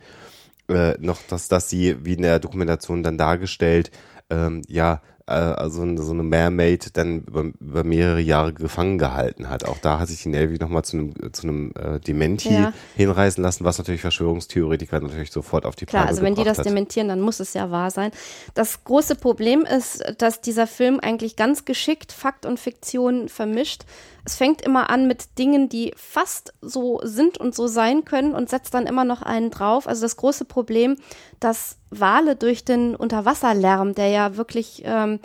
[0.68, 3.90] äh, noch dass, dass sie, wie in der Dokumentation dann dargestellt,
[4.30, 9.64] ähm, ja, also so eine Mermaid dann über, über mehrere Jahre gefangen gehalten hat.
[9.64, 12.72] Auch da hat sich die Navy nochmal zu einem, zu einem äh, Dementi Ja.
[12.96, 16.58] hinreißen lassen, was natürlich Verschwörungstheoretiker natürlich sofort auf die Klar, Palme also wenn die das
[16.58, 16.66] hat.
[16.66, 18.10] dementieren, dann muss es ja wahr sein.
[18.54, 23.84] Das große Problem ist, dass dieser Film eigentlich ganz geschickt Fakt und Fiktion vermischt.
[24.24, 28.48] Es fängt immer an mit Dingen, die fast so sind und so sein können und
[28.48, 29.86] setzt dann immer noch einen drauf.
[29.86, 30.96] Also das große Problem,
[31.40, 35.20] dass Wale durch den Unterwasserlärm, der ja wirklich ähm,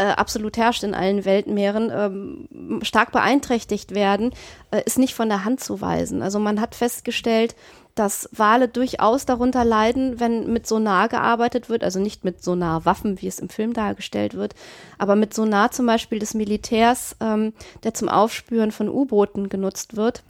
[0.00, 4.32] äh, absolut herrscht in allen Weltmeeren, ähm, stark beeinträchtigt werden,
[4.70, 6.22] äh, ist nicht von der Hand zu weisen.
[6.22, 7.54] Also man hat festgestellt,
[7.94, 13.26] dass Wale durchaus darunter leiden, wenn mit Sonar gearbeitet wird, also nicht mit Sonarwaffen, wie
[13.26, 14.54] es im Film dargestellt wird,
[14.98, 20.22] aber mit Sonar zum Beispiel des Militärs, ähm, der zum Aufspüren von U-Booten genutzt wird.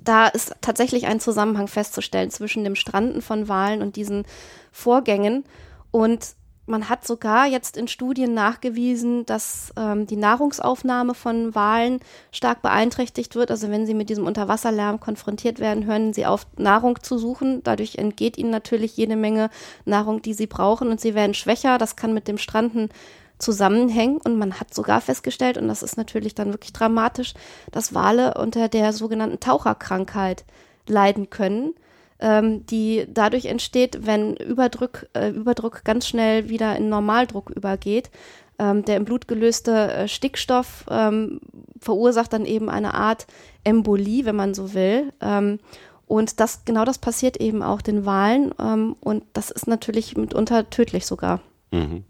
[0.00, 4.24] Da ist tatsächlich ein Zusammenhang festzustellen zwischen dem Stranden von Walen und diesen
[4.70, 5.44] Vorgängen.
[5.90, 6.34] Und
[6.66, 12.00] man hat sogar jetzt in Studien nachgewiesen, dass ähm, die Nahrungsaufnahme von Walen
[12.32, 13.50] stark beeinträchtigt wird.
[13.50, 17.62] Also wenn sie mit diesem Unterwasserlärm konfrontiert werden, hören sie auf, Nahrung zu suchen.
[17.62, 19.50] Dadurch entgeht ihnen natürlich jede Menge
[19.84, 21.78] Nahrung, die sie brauchen und sie werden schwächer.
[21.78, 22.90] Das kann mit dem Stranden
[23.38, 27.34] zusammenhängen und man hat sogar festgestellt, und das ist natürlich dann wirklich dramatisch,
[27.70, 30.44] dass Wale unter der sogenannten Taucherkrankheit
[30.86, 31.74] leiden können
[32.20, 38.10] ähm, die dadurch entsteht, wenn Überdruck, äh, Überdruck ganz schnell wieder in Normaldruck übergeht.
[38.58, 41.40] Ähm, der im Blut gelöste äh, Stickstoff ähm,
[41.78, 43.26] verursacht dann eben eine Art
[43.64, 45.12] Embolie, wenn man so will.
[45.20, 45.58] Ähm,
[46.06, 48.54] und das, genau das passiert eben auch den Walen.
[48.58, 51.40] Ähm, und das ist natürlich mitunter tödlich sogar.
[51.70, 52.04] Mhm.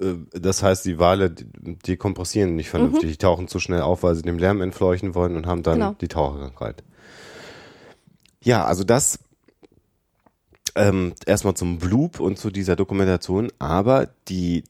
[0.00, 4.14] Äh, Das heißt, die Wale die- kompressieren nicht vernünftig, die tauchen zu schnell auf, weil
[4.14, 5.94] sie dem Lärm entfleuchen wollen und haben dann Genau.
[6.00, 6.82] die Taucherkrankheit.
[8.46, 9.18] Ja, also das
[10.76, 14.62] ähm, erstmal zum Bloop und zu dieser Dokumentation, aber die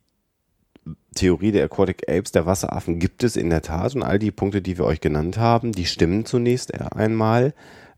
[1.14, 4.62] Theorie der Aquatic Apes, der Wasseraffen, gibt es in der Tat und all die Punkte,
[4.62, 7.52] die wir euch genannt haben, die stimmen zunächst einmal.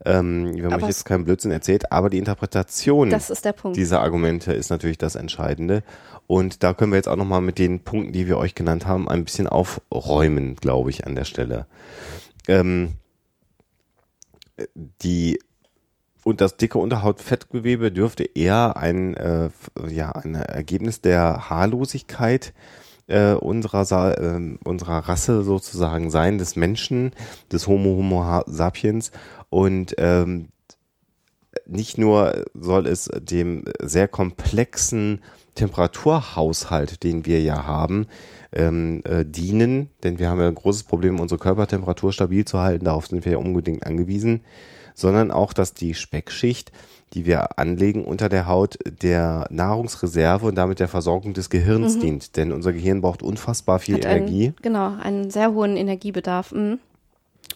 [0.05, 3.53] Ähm, wir haben Aber euch jetzt keinen Blödsinn erzählt, aber die Interpretation Das ist der
[3.53, 3.77] Punkt.
[3.77, 5.85] dieser Argumente ist natürlich das Entscheidende.
[6.27, 9.09] Und da können wir jetzt auch nochmal mit den Punkten, die wir euch genannt haben,
[9.09, 11.67] ein bisschen aufräumen, glaube ich, an der Stelle.
[12.49, 12.95] Ähm,
[15.03, 15.39] die
[16.29, 19.49] und das dicke Unterhautfettgewebe dürfte eher ein, äh,
[19.89, 22.53] ja, ein Ergebnis der Haarlosigkeit
[23.07, 27.13] äh, unserer, äh, unserer Rasse sozusagen sein, des Menschen,
[27.51, 29.11] des Homo Homo sapiens.
[29.49, 30.49] Und ähm,
[31.67, 35.23] nicht nur soll es dem sehr komplexen
[35.55, 38.07] Temperaturhaushalt, den wir ja haben,
[38.53, 42.85] ähm, äh, dienen, denn wir haben ja ein großes Problem, unsere Körpertemperatur stabil zu halten,
[42.85, 44.43] darauf sind wir ja unbedingt angewiesen,
[44.99, 46.73] sondern auch, dass die Speckschicht,
[47.15, 52.37] die wir anlegen unter der Haut, der Nahrungsreserve und damit der Versorgung des Gehirns dient,
[52.37, 54.47] denn unser Gehirn braucht unfassbar viel Hat Energie.
[54.47, 56.53] Einen, genau, einen sehr hohen Energiebedarf.
[56.53, 56.79] Mhm.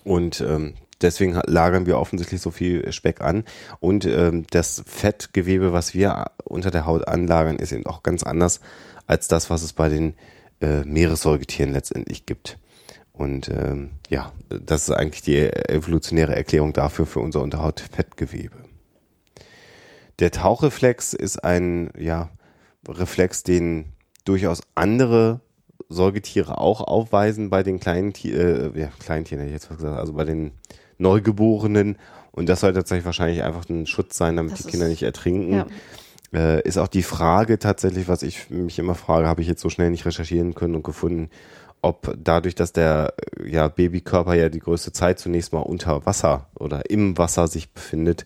[0.04, 3.44] Und ähm, deswegen lagern wir offensichtlich so viel Speck an.
[3.80, 8.60] Und ähm, das Fettgewebe, was wir unter der Haut anlagern, ist eben auch ganz anders
[9.06, 10.14] als das, was es bei den
[10.60, 12.58] äh, Meeressäugetieren letztendlich gibt.
[13.22, 18.56] Und ähm, ja, das ist eigentlich die evolutionäre Erklärung dafür für unser Unterhautfettgewebe.
[20.18, 22.30] Der Tauchreflex ist ein ja,
[22.88, 23.92] Reflex, den
[24.24, 25.40] durchaus andere
[25.88, 29.98] Säugetiere auch aufweisen bei den kleinen, Ti- äh, ja, Kleintieren, hätte ich jetzt was gesagt,
[29.98, 30.52] also bei den
[30.98, 31.96] Neugeborenen.
[32.32, 35.02] Und das soll tatsächlich wahrscheinlich einfach ein Schutz sein, damit Das die ist- Kinder nicht
[35.02, 35.52] ertrinken.
[35.54, 35.66] Ja.
[36.34, 39.68] Äh, ist auch die Frage tatsächlich, was ich mich immer frage, habe ich jetzt so
[39.68, 41.28] schnell nicht recherchieren können und gefunden,
[41.82, 46.48] ob dadurch, dass der äh, ja, Babykörper ja die größte Zeit zunächst mal unter Wasser
[46.54, 48.24] oder im Wasser sich befindet,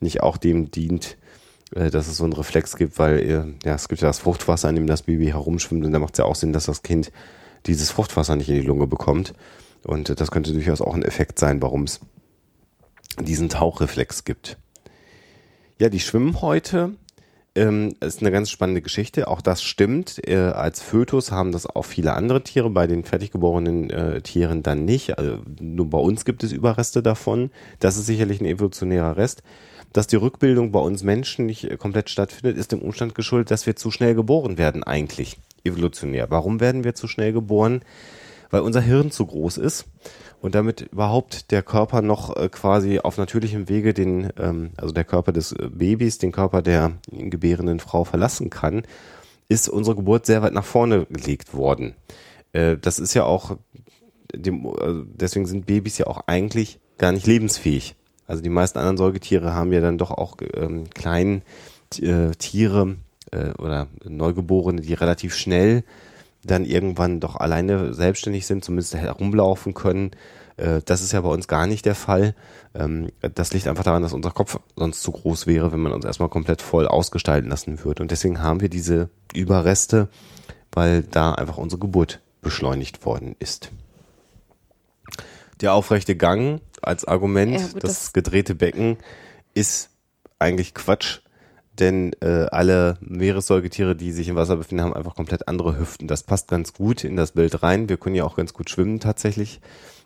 [0.00, 1.16] nicht auch dem dient,
[1.74, 4.68] äh, dass es so einen Reflex gibt, weil äh, ja, es gibt ja das Fruchtwasser,
[4.68, 7.12] in dem das Baby herumschwimmt und da macht es ja auch Sinn, dass das Kind
[7.66, 9.32] dieses Fruchtwasser nicht in die Lunge bekommt.
[9.84, 12.00] Und das könnte durchaus auch ein Effekt sein, warum es
[13.20, 14.58] diesen Tauchreflex gibt.
[15.78, 16.94] Ja, die Schwimmhäute
[17.56, 19.28] ähm, ist eine ganz spannende Geschichte.
[19.28, 20.20] Auch das stimmt.
[20.26, 24.84] Äh, als Fötus haben das auch viele andere Tiere, bei den fertiggeborenen äh, Tieren dann
[24.84, 25.18] nicht.
[25.18, 27.50] Also, nur bei uns gibt es Überreste davon.
[27.80, 29.42] Das ist sicherlich ein evolutionärer Rest.
[29.92, 33.76] Dass die Rückbildung bei uns Menschen nicht komplett stattfindet, ist dem Umstand geschuldet, dass wir
[33.76, 35.38] zu schnell geboren werden eigentlich.
[35.64, 36.30] Evolutionär.
[36.30, 37.80] Warum werden wir zu schnell geboren?
[38.50, 39.86] Weil unser Hirn zu groß ist.
[40.46, 45.02] Und damit überhaupt der Körper noch äh, quasi auf natürlichem Wege den, ähm, also der
[45.02, 48.82] Körper des äh, Babys, den Körper der gebärenden Frau verlassen kann,
[49.48, 51.96] ist unsere Geburt sehr weit nach vorne gelegt worden.
[52.52, 53.56] Äh, das ist ja auch,
[54.32, 57.96] dem, also deswegen sind Babys ja auch eigentlich gar nicht lebensfähig.
[58.28, 61.42] Also die meisten anderen Säugetiere haben ja dann doch auch ähm, kleinen
[62.00, 62.94] äh, Tiere
[63.32, 65.82] äh, oder Neugeborene, die relativ schnell
[66.46, 70.12] dann irgendwann doch alleine selbstständig sind, zumindest herumlaufen können.
[70.56, 72.34] Äh, das ist ja bei uns gar nicht der Fall.
[72.74, 76.04] Ähm, das liegt einfach daran, dass unser Kopf sonst zu groß wäre, wenn man uns
[76.04, 78.02] erstmal komplett voll ausgestalten lassen würde.
[78.02, 80.08] Und deswegen haben wir diese Überreste,
[80.72, 83.70] weil da einfach unsere Geburt beschleunigt worden ist.
[85.60, 88.98] Der aufrechte Gang als Argument, ja, gut, das, das gedrehte Becken
[89.54, 89.90] ist
[90.38, 91.20] eigentlich Quatsch
[91.78, 96.08] denn äh, alle Meeressäugetiere, die sich im Wasser befinden, haben einfach komplett andere Hüften.
[96.08, 97.88] Das passt ganz gut in das Bild rein.
[97.88, 99.60] Wir können ja auch ganz gut schwimmen tatsächlich.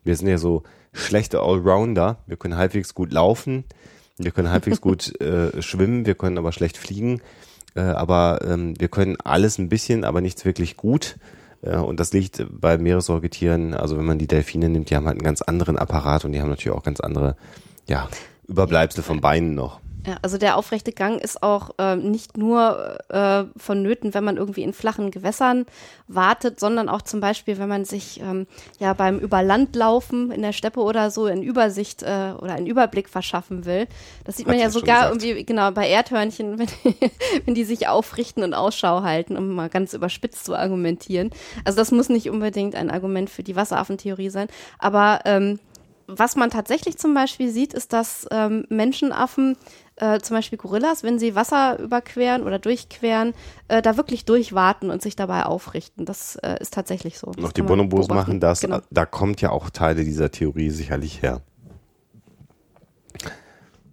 [0.04, 2.18] Wir sind ja so schlechte Allrounder.
[2.26, 3.64] Wir können halbwegs gut laufen,
[4.18, 7.20] wir können halbwegs gut äh, schwimmen, wir können aber schlecht fliegen.
[7.74, 11.16] Äh, aber ähm, wir können alles ein bisschen, aber nichts wirklich gut.
[11.62, 15.16] Äh, und das liegt bei Meeressäugetieren, also wenn man die Delfine nimmt, die haben halt
[15.16, 17.36] einen ganz anderen Apparat und die haben natürlich auch ganz andere,
[17.88, 18.08] ja,
[18.48, 19.80] Überbleibsel von Beinen noch.
[20.06, 24.62] Ja, also der aufrechte Gang ist auch äh, nicht nur äh, vonnöten, wenn man irgendwie
[24.62, 25.66] in flachen Gewässern
[26.08, 28.46] wartet, sondern auch zum Beispiel, wenn man sich ähm,
[28.78, 33.66] ja beim Überlandlaufen in der Steppe oder so in Übersicht äh, oder einen Überblick verschaffen
[33.66, 33.86] will.
[34.24, 36.68] Das sieht Hat man ja sogar irgendwie, genau, bei Erdhörnchen, wenn,
[37.44, 41.30] wenn die sich aufrichten und Ausschau halten, um mal ganz überspitzt zu argumentieren.
[41.64, 45.58] Also das muss nicht unbedingt ein Argument für die Wasseraffentheorie sein, aber ähm,
[46.18, 49.56] was man tatsächlich zum Beispiel sieht, ist, dass ähm, Menschenaffen
[49.96, 53.34] äh, zum Beispiel Gorillas, wenn sie Wasser überqueren oder durchqueren,
[53.68, 56.06] äh, da wirklich durchwarten und sich dabei aufrichten.
[56.06, 57.32] Das äh, ist tatsächlich so.
[57.36, 58.60] Noch die Bonobos machen das.
[58.60, 58.80] Genau.
[58.90, 61.42] Da kommt ja auch Teile dieser Theorie sicherlich her.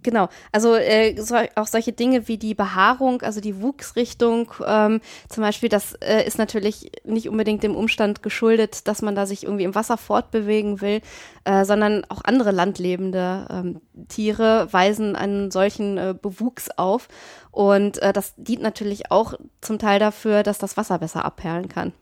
[0.02, 5.42] Genau, also äh, so, auch solche Dinge wie die Behaarung, also die Wuchsrichtung ähm, zum
[5.42, 9.64] Beispiel, das äh, ist natürlich nicht unbedingt dem Umstand geschuldet, dass man da sich irgendwie
[9.64, 11.00] im Wasser fortbewegen will,
[11.44, 17.08] äh, sondern auch andere landlebende ähm, Tiere weisen einen solchen äh, Bewuchs auf.
[17.50, 21.92] Und äh, das dient natürlich auch zum Teil dafür, dass das Wasser besser abperlen kann.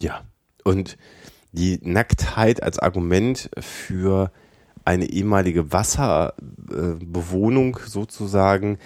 [0.00, 0.22] Ja,
[0.64, 0.96] und
[1.52, 4.32] die Nacktheit als Argument für
[4.84, 8.78] eine ehemalige Wasserbewohnung sozusagen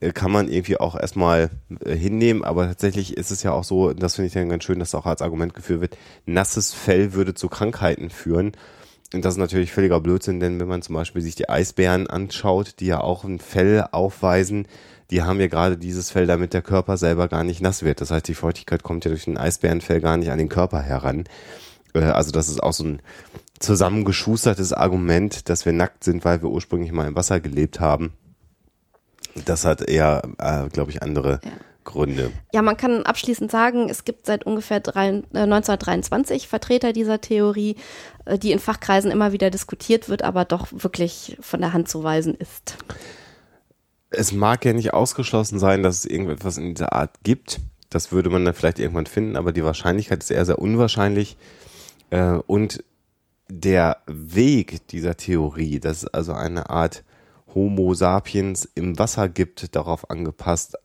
[0.00, 1.50] äh, kann man irgendwie auch erstmal
[1.84, 4.78] äh, hinnehmen, aber tatsächlich ist es ja auch so, das finde ich dann ganz schön,
[4.78, 8.52] dass auch als Argument geführt wird, nasses Fell würde zu Krankheiten führen.
[9.12, 12.76] Und das ist natürlich völliger Blödsinn, denn wenn man zum Beispiel sich die Eisbären anschaut,
[12.78, 14.66] die ja auch ein Fell aufweisen,
[15.10, 18.00] die haben ja gerade dieses Fell, damit der Körper selber gar nicht nass wird.
[18.00, 21.24] Das heißt, die Feuchtigkeit kommt ja durch ein Eisbärenfell gar nicht an den Körper heran.
[21.94, 23.02] Äh, also das ist auch so ein
[23.60, 28.12] zusammengeschustertes Argument, dass wir nackt sind, weil wir ursprünglich mal im Wasser gelebt haben.
[29.44, 31.50] Das hat eher, äh, glaube ich, andere ja.
[31.84, 32.32] Gründe.
[32.52, 37.76] Ja, man kann abschließend sagen, es gibt seit ungefähr drei, äh, 1923 Vertreter dieser Theorie,
[38.24, 42.02] äh, die in Fachkreisen immer wieder diskutiert wird, aber doch wirklich von der Hand zu
[42.02, 42.76] weisen ist.
[44.10, 47.60] Es mag ja nicht ausgeschlossen sein, dass es irgendetwas in dieser Art gibt.
[47.90, 51.36] Das würde man dann vielleicht irgendwann finden, aber die Wahrscheinlichkeit ist eher sehr unwahrscheinlich.
[52.10, 52.82] Äh, und
[53.50, 57.04] der Weg dieser Theorie, dass es also eine Art
[57.54, 60.76] Homo sapiens im Wasser gibt, darauf angepasst,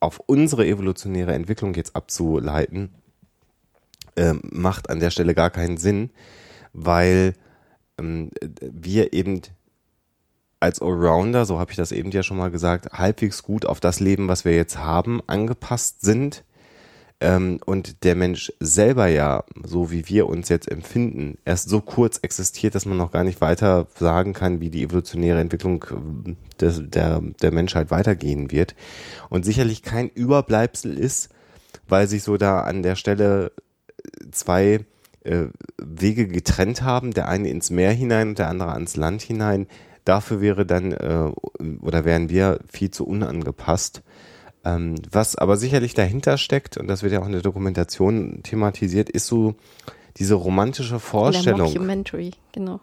[0.00, 2.90] auf unsere evolutionäre Entwicklung jetzt abzuleiten,
[4.14, 6.10] äh, macht an der Stelle gar keinen Sinn,
[6.72, 7.34] weil
[7.98, 9.42] ähm, wir eben
[10.60, 14.00] als Allrounder, so habe ich das eben ja schon mal gesagt, halbwegs gut auf das
[14.00, 16.44] Leben, was wir jetzt haben, angepasst sind
[17.20, 22.18] ähm, und der Mensch selber ja, so wie wir uns jetzt empfinden, erst so kurz
[22.18, 26.82] existiert, dass man noch gar nicht weiter sagen kann, wie die evolutionäre Entwicklung äh, des,
[26.84, 28.74] der, der Menschheit weitergehen wird.
[29.30, 31.30] Und sicherlich kein Überbleibsel ist,
[31.88, 33.52] weil sich so da an der Stelle
[34.30, 34.84] zwei
[35.24, 35.46] äh,
[35.78, 39.66] Wege getrennt haben, der eine ins Meer hinein und der andere ans Land hinein.
[40.04, 41.32] Dafür wäre dann äh,
[41.80, 44.02] oder wären wir viel zu unangepasst.
[44.66, 49.08] Ähm, was aber sicherlich dahinter steckt, und das wird ja auch in der Dokumentation thematisiert,
[49.08, 49.54] ist so
[50.16, 51.58] diese romantische Vorstellung.
[51.58, 52.80] Der Mockumentary, genau.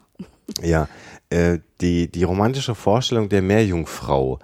[0.62, 0.88] Ja,
[1.28, 4.38] äh, die, die romantische Vorstellung der Meerjungfrau,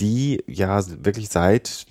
[0.00, 1.86] die ja wirklich seit,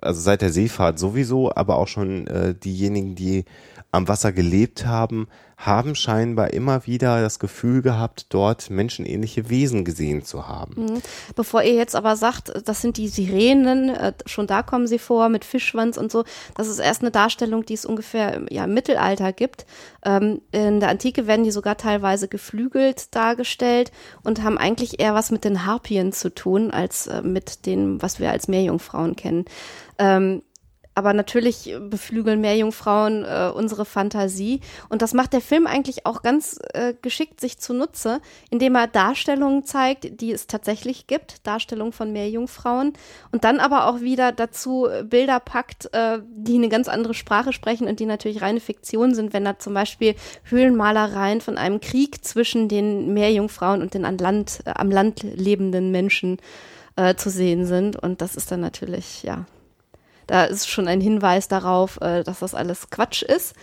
[0.00, 3.44] also seit der Seefahrt sowieso, aber auch schon äh, diejenigen, die
[3.90, 5.28] am Wasser gelebt haben,
[5.60, 10.84] haben scheinbar immer wieder das Gefühl gehabt, dort menschenähnliche Wesen gesehen zu haben.
[10.84, 11.02] Mhm.
[11.36, 15.28] Bevor ihr jetzt aber sagt, das sind die Sirenen, äh, schon da kommen sie vor
[15.28, 16.24] mit Fischschwanz und so,
[16.56, 19.66] das ist erst eine Darstellung, die es ungefähr ja, im Mittelalter gibt.
[20.02, 23.92] Ähm, in der Antike werden die sogar teilweise geflügelt dargestellt
[24.22, 28.18] und haben eigentlich eher was mit den Harpien zu tun, als äh, mit dem, was
[28.18, 29.44] wir als Meerjungfrauen kennen.
[29.98, 30.42] Ähm,
[31.00, 34.60] aber natürlich beflügeln Meerjungfrauen äh, unsere Fantasie.
[34.90, 38.20] Und das macht der Film eigentlich auch ganz äh, geschickt sich zunutze,
[38.50, 42.92] indem er Darstellungen zeigt, die es tatsächlich gibt, Darstellungen von Meerjungfrauen.
[43.32, 47.88] Und dann aber auch wieder dazu Bilder packt, äh, die eine ganz andere Sprache sprechen
[47.88, 52.68] und die natürlich reine Fiktion sind, wenn da zum Beispiel Höhlenmalereien von einem Krieg zwischen
[52.68, 56.36] den Meerjungfrauen und den an Land, äh, am Land lebenden Menschen
[56.96, 57.96] äh, zu sehen sind.
[57.96, 59.46] Und das ist dann natürlich, ja,
[60.30, 63.54] da ist schon ein Hinweis darauf, äh, dass das alles Quatsch ist.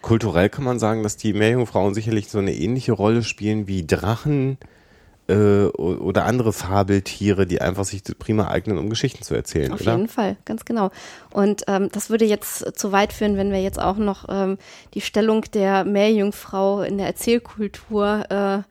[0.00, 4.58] Kulturell kann man sagen, dass die Meerjungfrauen sicherlich so eine ähnliche Rolle spielen wie Drachen
[5.28, 9.72] äh, oder andere Fabeltiere, die einfach sich prima eignen, um Geschichten zu erzählen.
[9.72, 9.92] Auf oder?
[9.92, 10.90] jeden Fall, ganz genau.
[11.30, 14.58] Und ähm, das würde jetzt zu weit führen, wenn wir jetzt auch noch ähm,
[14.94, 18.62] die Stellung der Meerjungfrau in der Erzählkultur äh,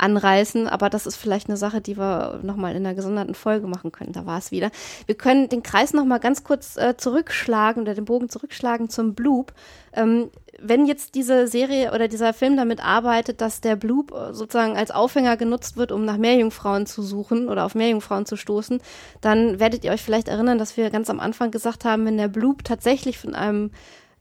[0.00, 3.92] anreißen, aber das ist vielleicht eine Sache, die wir nochmal in einer gesonderten Folge machen
[3.92, 4.12] können.
[4.12, 4.70] Da war es wieder.
[5.06, 9.52] Wir können den Kreis nochmal ganz kurz äh, zurückschlagen oder den Bogen zurückschlagen zum Bloop.
[9.92, 10.30] Ähm,
[10.62, 14.90] wenn jetzt diese Serie oder dieser Film damit arbeitet, dass der Bloop äh, sozusagen als
[14.90, 18.80] Aufhänger genutzt wird, um nach Meerjungfrauen zu suchen oder auf Meerjungfrauen zu stoßen,
[19.20, 22.28] dann werdet ihr euch vielleicht erinnern, dass wir ganz am Anfang gesagt haben, wenn der
[22.28, 23.70] Bloop tatsächlich von einem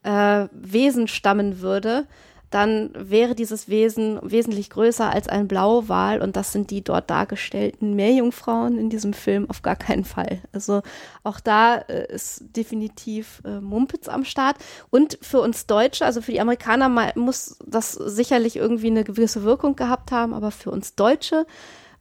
[0.04, 2.06] äh, Wesen stammen würde,
[2.50, 7.96] dann wäre dieses Wesen wesentlich größer als ein Blauwal und das sind die dort dargestellten
[7.96, 10.40] Meerjungfrauen in diesem Film auf gar keinen Fall.
[10.52, 10.82] Also
[11.24, 14.56] auch da äh, ist definitiv äh, Mumpitz am Start
[14.90, 19.44] und für uns Deutsche, also für die Amerikaner mal, muss das sicherlich irgendwie eine gewisse
[19.44, 21.46] Wirkung gehabt haben, aber für uns Deutsche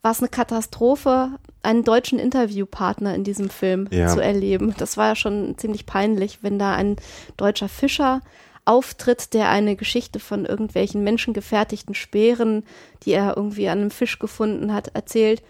[0.01, 1.31] war es eine Katastrophe,
[1.61, 4.07] einen deutschen Interviewpartner in diesem Film Ja.
[4.07, 4.73] zu erleben.
[4.77, 6.95] Das war ja schon ziemlich peinlich, wenn da ein
[7.37, 8.21] deutscher Fischer
[8.69, 12.63] auftritt, der eine Geschichte von irgendwelchen menschengefertigten Speeren,
[13.03, 15.41] die er irgendwie an einem Fisch gefunden hat, erzählt.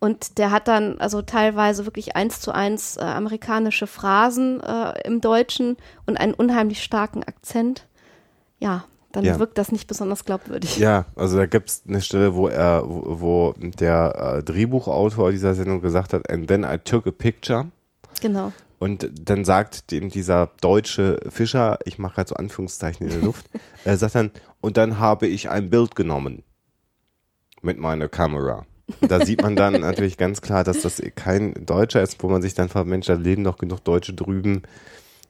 [0.00, 5.20] Und der hat dann also teilweise wirklich eins zu eins äh, amerikanische Phrasen äh, im
[5.20, 7.86] Deutschen und einen unheimlich starken Akzent.
[8.58, 9.38] Ja, dann Ja.
[9.38, 10.78] wirkt das nicht besonders glaubwürdig.
[10.78, 15.82] Ja, also da gibt's eine Stelle, wo er, wo, wo der äh, Drehbuchautor dieser Sendung
[15.82, 17.66] gesagt hat, and then I took a picture.
[18.20, 18.52] Genau.
[18.82, 23.48] Und dann sagt dem dieser deutsche Fischer, ich mache gerade so Anführungszeichen in der Luft,
[23.84, 26.42] er sagt dann, und dann habe ich ein Bild genommen
[27.62, 28.66] mit meiner Kamera.
[29.00, 32.54] Da sieht man dann natürlich ganz klar, dass das kein Deutscher ist, wo man sich
[32.54, 34.62] dann fragt, Mensch, da leben doch genug Deutsche drüben.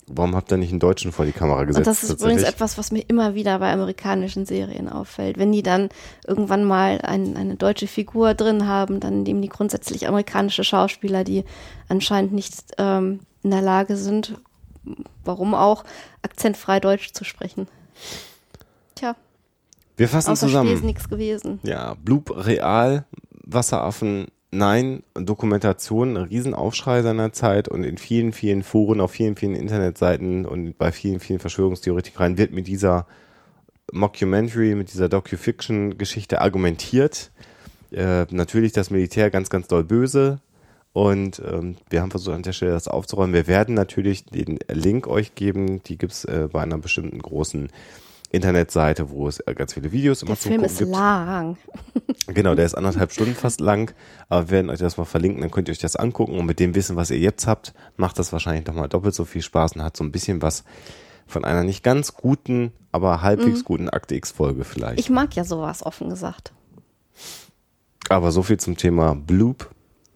[0.09, 1.79] Warum habt ihr nicht einen Deutschen vor die Kamera gesetzt?
[1.79, 5.39] Und das ist übrigens etwas, was mir immer wieder bei amerikanischen Serien auffällt.
[5.39, 5.91] Wenn die dann
[6.27, 11.45] irgendwann mal ein, eine deutsche Figur drin haben, dann nehmen die grundsätzlich amerikanische Schauspieler, die
[11.89, 14.35] anscheinend nicht ähm, in der Lage sind,
[15.25, 15.85] warum auch,
[16.23, 17.69] akzentfrei Deutsch zu sprechen.
[18.97, 19.15] Tja,
[19.97, 20.73] Wir fassen außer zusammen.
[20.73, 21.61] Ist nichts gewesen.
[21.63, 23.05] Ja, Bloop real,
[23.45, 29.57] Wasseraffen nein, Dokumentation, ein Riesenaufschrei seiner Zeit und in vielen, vielen Foren, auf vielen, vielen
[29.57, 33.07] Internetseiten und bei vielen, vielen Verschwörungstheoretikern wird mit dieser
[33.91, 37.33] Mockumentary, mit dieser Docu-Fiction-Geschichte argumentiert.
[37.91, 40.41] Äh, natürlich das Militär ganz, ganz doll böse.
[40.93, 43.35] Und ähm, wir haben versucht an der Stelle das aufzuräumen.
[43.35, 45.83] Wir werden natürlich den Link euch geben.
[45.85, 47.71] Die gibt's äh, bei einer bestimmten großen
[48.33, 50.91] Internetseite, wo es äh, ganz viele Videos immer Der zum Film Gucken ist gibt.
[50.91, 51.57] lang.
[52.29, 53.93] Genau, der ist anderthalb Stunden fast lang,
[54.29, 56.61] aber wir werden euch das mal verlinken, dann könnt ihr euch das angucken und mit
[56.61, 59.83] dem Wissen, was ihr jetzt habt, macht das wahrscheinlich nochmal doppelt so viel Spaß und
[59.83, 60.65] hat so ein bisschen was
[61.27, 64.97] von einer nicht ganz guten, aber halbwegs guten Akte X-Folge vielleicht.
[64.99, 65.01] Mhm.
[65.01, 66.53] Ich mag ja sowas, offen gesagt.
[68.09, 69.71] aber so viel zum Thema Bloop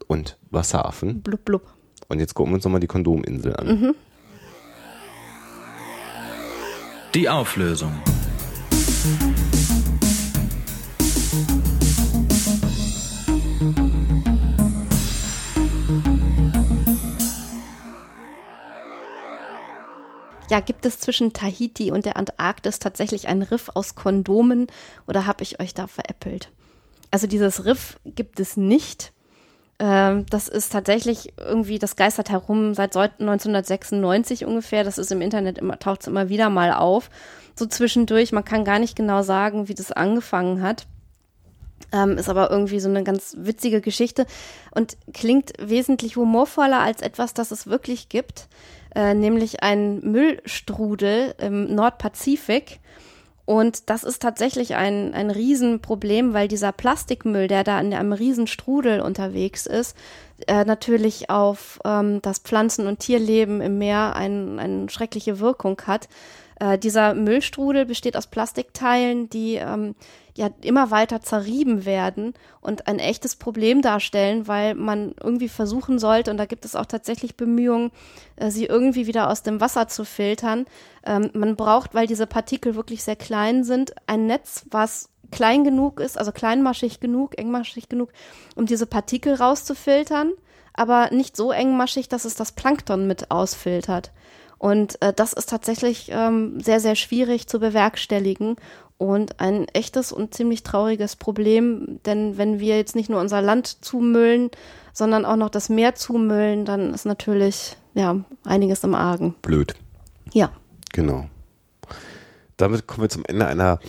[0.07, 1.23] und Wasseraffen.
[1.23, 1.63] Blub, blub.
[2.09, 3.95] Und jetzt gucken wir uns nochmal die Kondominsel an.
[7.17, 7.95] Die Auflösung.
[20.51, 24.67] Ja, gibt es zwischen Tahiti und der Antarktis tatsächlich einen Riff aus Kondomen
[25.07, 26.51] oder habe ich euch da veräppelt?
[27.11, 29.15] Also dieses Riff gibt es nicht.
[29.79, 34.85] Ähm, das ist tatsächlich irgendwie, das geistert herum seit so- 1996 ungefähr.
[34.85, 37.11] Das ist im Internet immer, taucht es immer wieder mal auf.
[37.59, 40.87] So zwischendurch, man kann gar nicht genau sagen, wie das angefangen hat.
[41.93, 44.27] Ähm, ist aber irgendwie so eine ganz witzige Geschichte
[44.73, 48.49] und klingt wesentlich humorvoller als etwas, das es wirklich gibt,
[48.95, 52.81] äh, nämlich ein Müllstrudel im Nordpazifik.
[53.47, 59.01] Und das ist tatsächlich ein, ein Riesenproblem, weil dieser Plastikmüll, der da in einem Riesenstrudel
[59.01, 59.97] unterwegs ist,
[60.49, 66.09] äh, natürlich auf ähm, das Pflanzen- und Tierleben im Meer ein, eine schreckliche Wirkung hat.
[66.59, 69.95] Äh, dieser Müllstrudel besteht aus Plastikteilen, die ähm,
[70.35, 76.31] ja immer weiter zerrieben werden und ein echtes Problem darstellen, weil man irgendwie versuchen sollte,
[76.31, 77.91] und da gibt es auch tatsächlich Bemühungen,
[78.37, 80.67] äh, sie irgendwie wieder aus dem Wasser zu filtern.
[81.05, 86.01] Ähm, man braucht, weil diese Partikel wirklich sehr klein sind, ein Netz, was klein genug
[86.01, 88.13] ist, also kleinmaschig genug, engmaschig genug,
[88.55, 90.33] um diese Partikel rauszufiltern,
[90.73, 94.13] aber nicht so engmaschig, dass es das Plankton mit ausfiltert.
[94.59, 98.57] Und äh, das ist tatsächlich ähm, sehr, sehr schwierig zu bewerkstelligen
[98.99, 103.85] und ein echtes und ziemlich trauriges Problem, denn wenn wir jetzt nicht nur unser Land
[103.85, 104.51] zumüllen,
[104.93, 109.35] sondern auch noch das Meer zumüllen, dann ist natürlich ja einiges im Argen.
[109.43, 109.75] Blöd.
[110.33, 110.51] Ja.
[110.93, 111.29] Genau.
[112.57, 113.81] Damit kommen wir zum Ende einer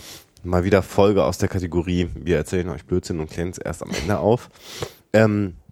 [0.42, 3.90] mal wieder Folge aus der Kategorie Wir erzählen euch Blödsinn und klären es erst am
[3.90, 4.50] Ende auf.
[5.14, 5.67] Ähm, äh,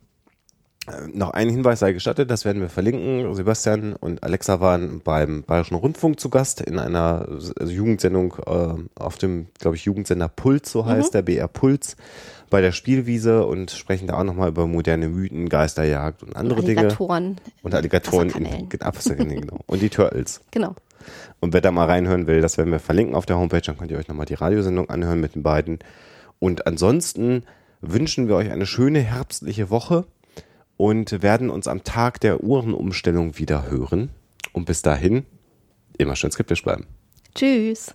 [1.13, 3.35] noch ein Hinweis sei gestattet, das werden wir verlinken.
[3.35, 9.19] Sebastian und Alexa waren beim Bayerischen Rundfunk zu Gast in einer also Jugendsendung äh, auf
[9.19, 11.13] dem, glaube ich, Jugendsender Puls, so heißt mhm.
[11.13, 11.97] der BR Puls,
[12.51, 17.37] bei der Spielwiese und sprechen da auch nochmal über moderne Mythen, Geisterjagd und andere Alligatoren
[17.37, 17.53] Dinge.
[17.63, 18.31] Und Alligatoren.
[18.31, 19.59] In, genau.
[19.67, 20.41] Und die Turtles.
[20.53, 20.75] Genau.
[21.39, 23.91] Und wer da mal reinhören will, das werden wir verlinken auf der Homepage, dann könnt
[23.91, 25.79] ihr euch nochmal die Radiosendung anhören mit den beiden.
[26.39, 27.45] Und ansonsten
[27.81, 30.07] wünschen wir euch eine schöne herbstliche Woche
[30.77, 34.11] und werden uns am Tag der Uhrenumstellung wieder hören.
[34.53, 35.27] Und bis dahin
[35.99, 36.87] immer schön skeptisch bleiben.
[37.35, 37.93] Tschüss.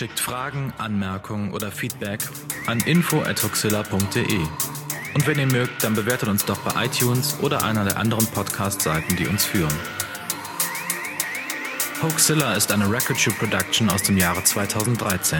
[0.00, 2.20] Schickt Fragen, Anmerkungen oder Feedback
[2.66, 4.38] an info@huxilla.de.
[5.12, 9.16] Und wenn ihr mögt, dann bewertet uns doch bei iTunes oder einer der anderen Podcast-Seiten,
[9.16, 9.74] die uns führen.
[12.00, 15.38] Hoaxilla ist eine Record Shoe Production aus dem Jahre 2013.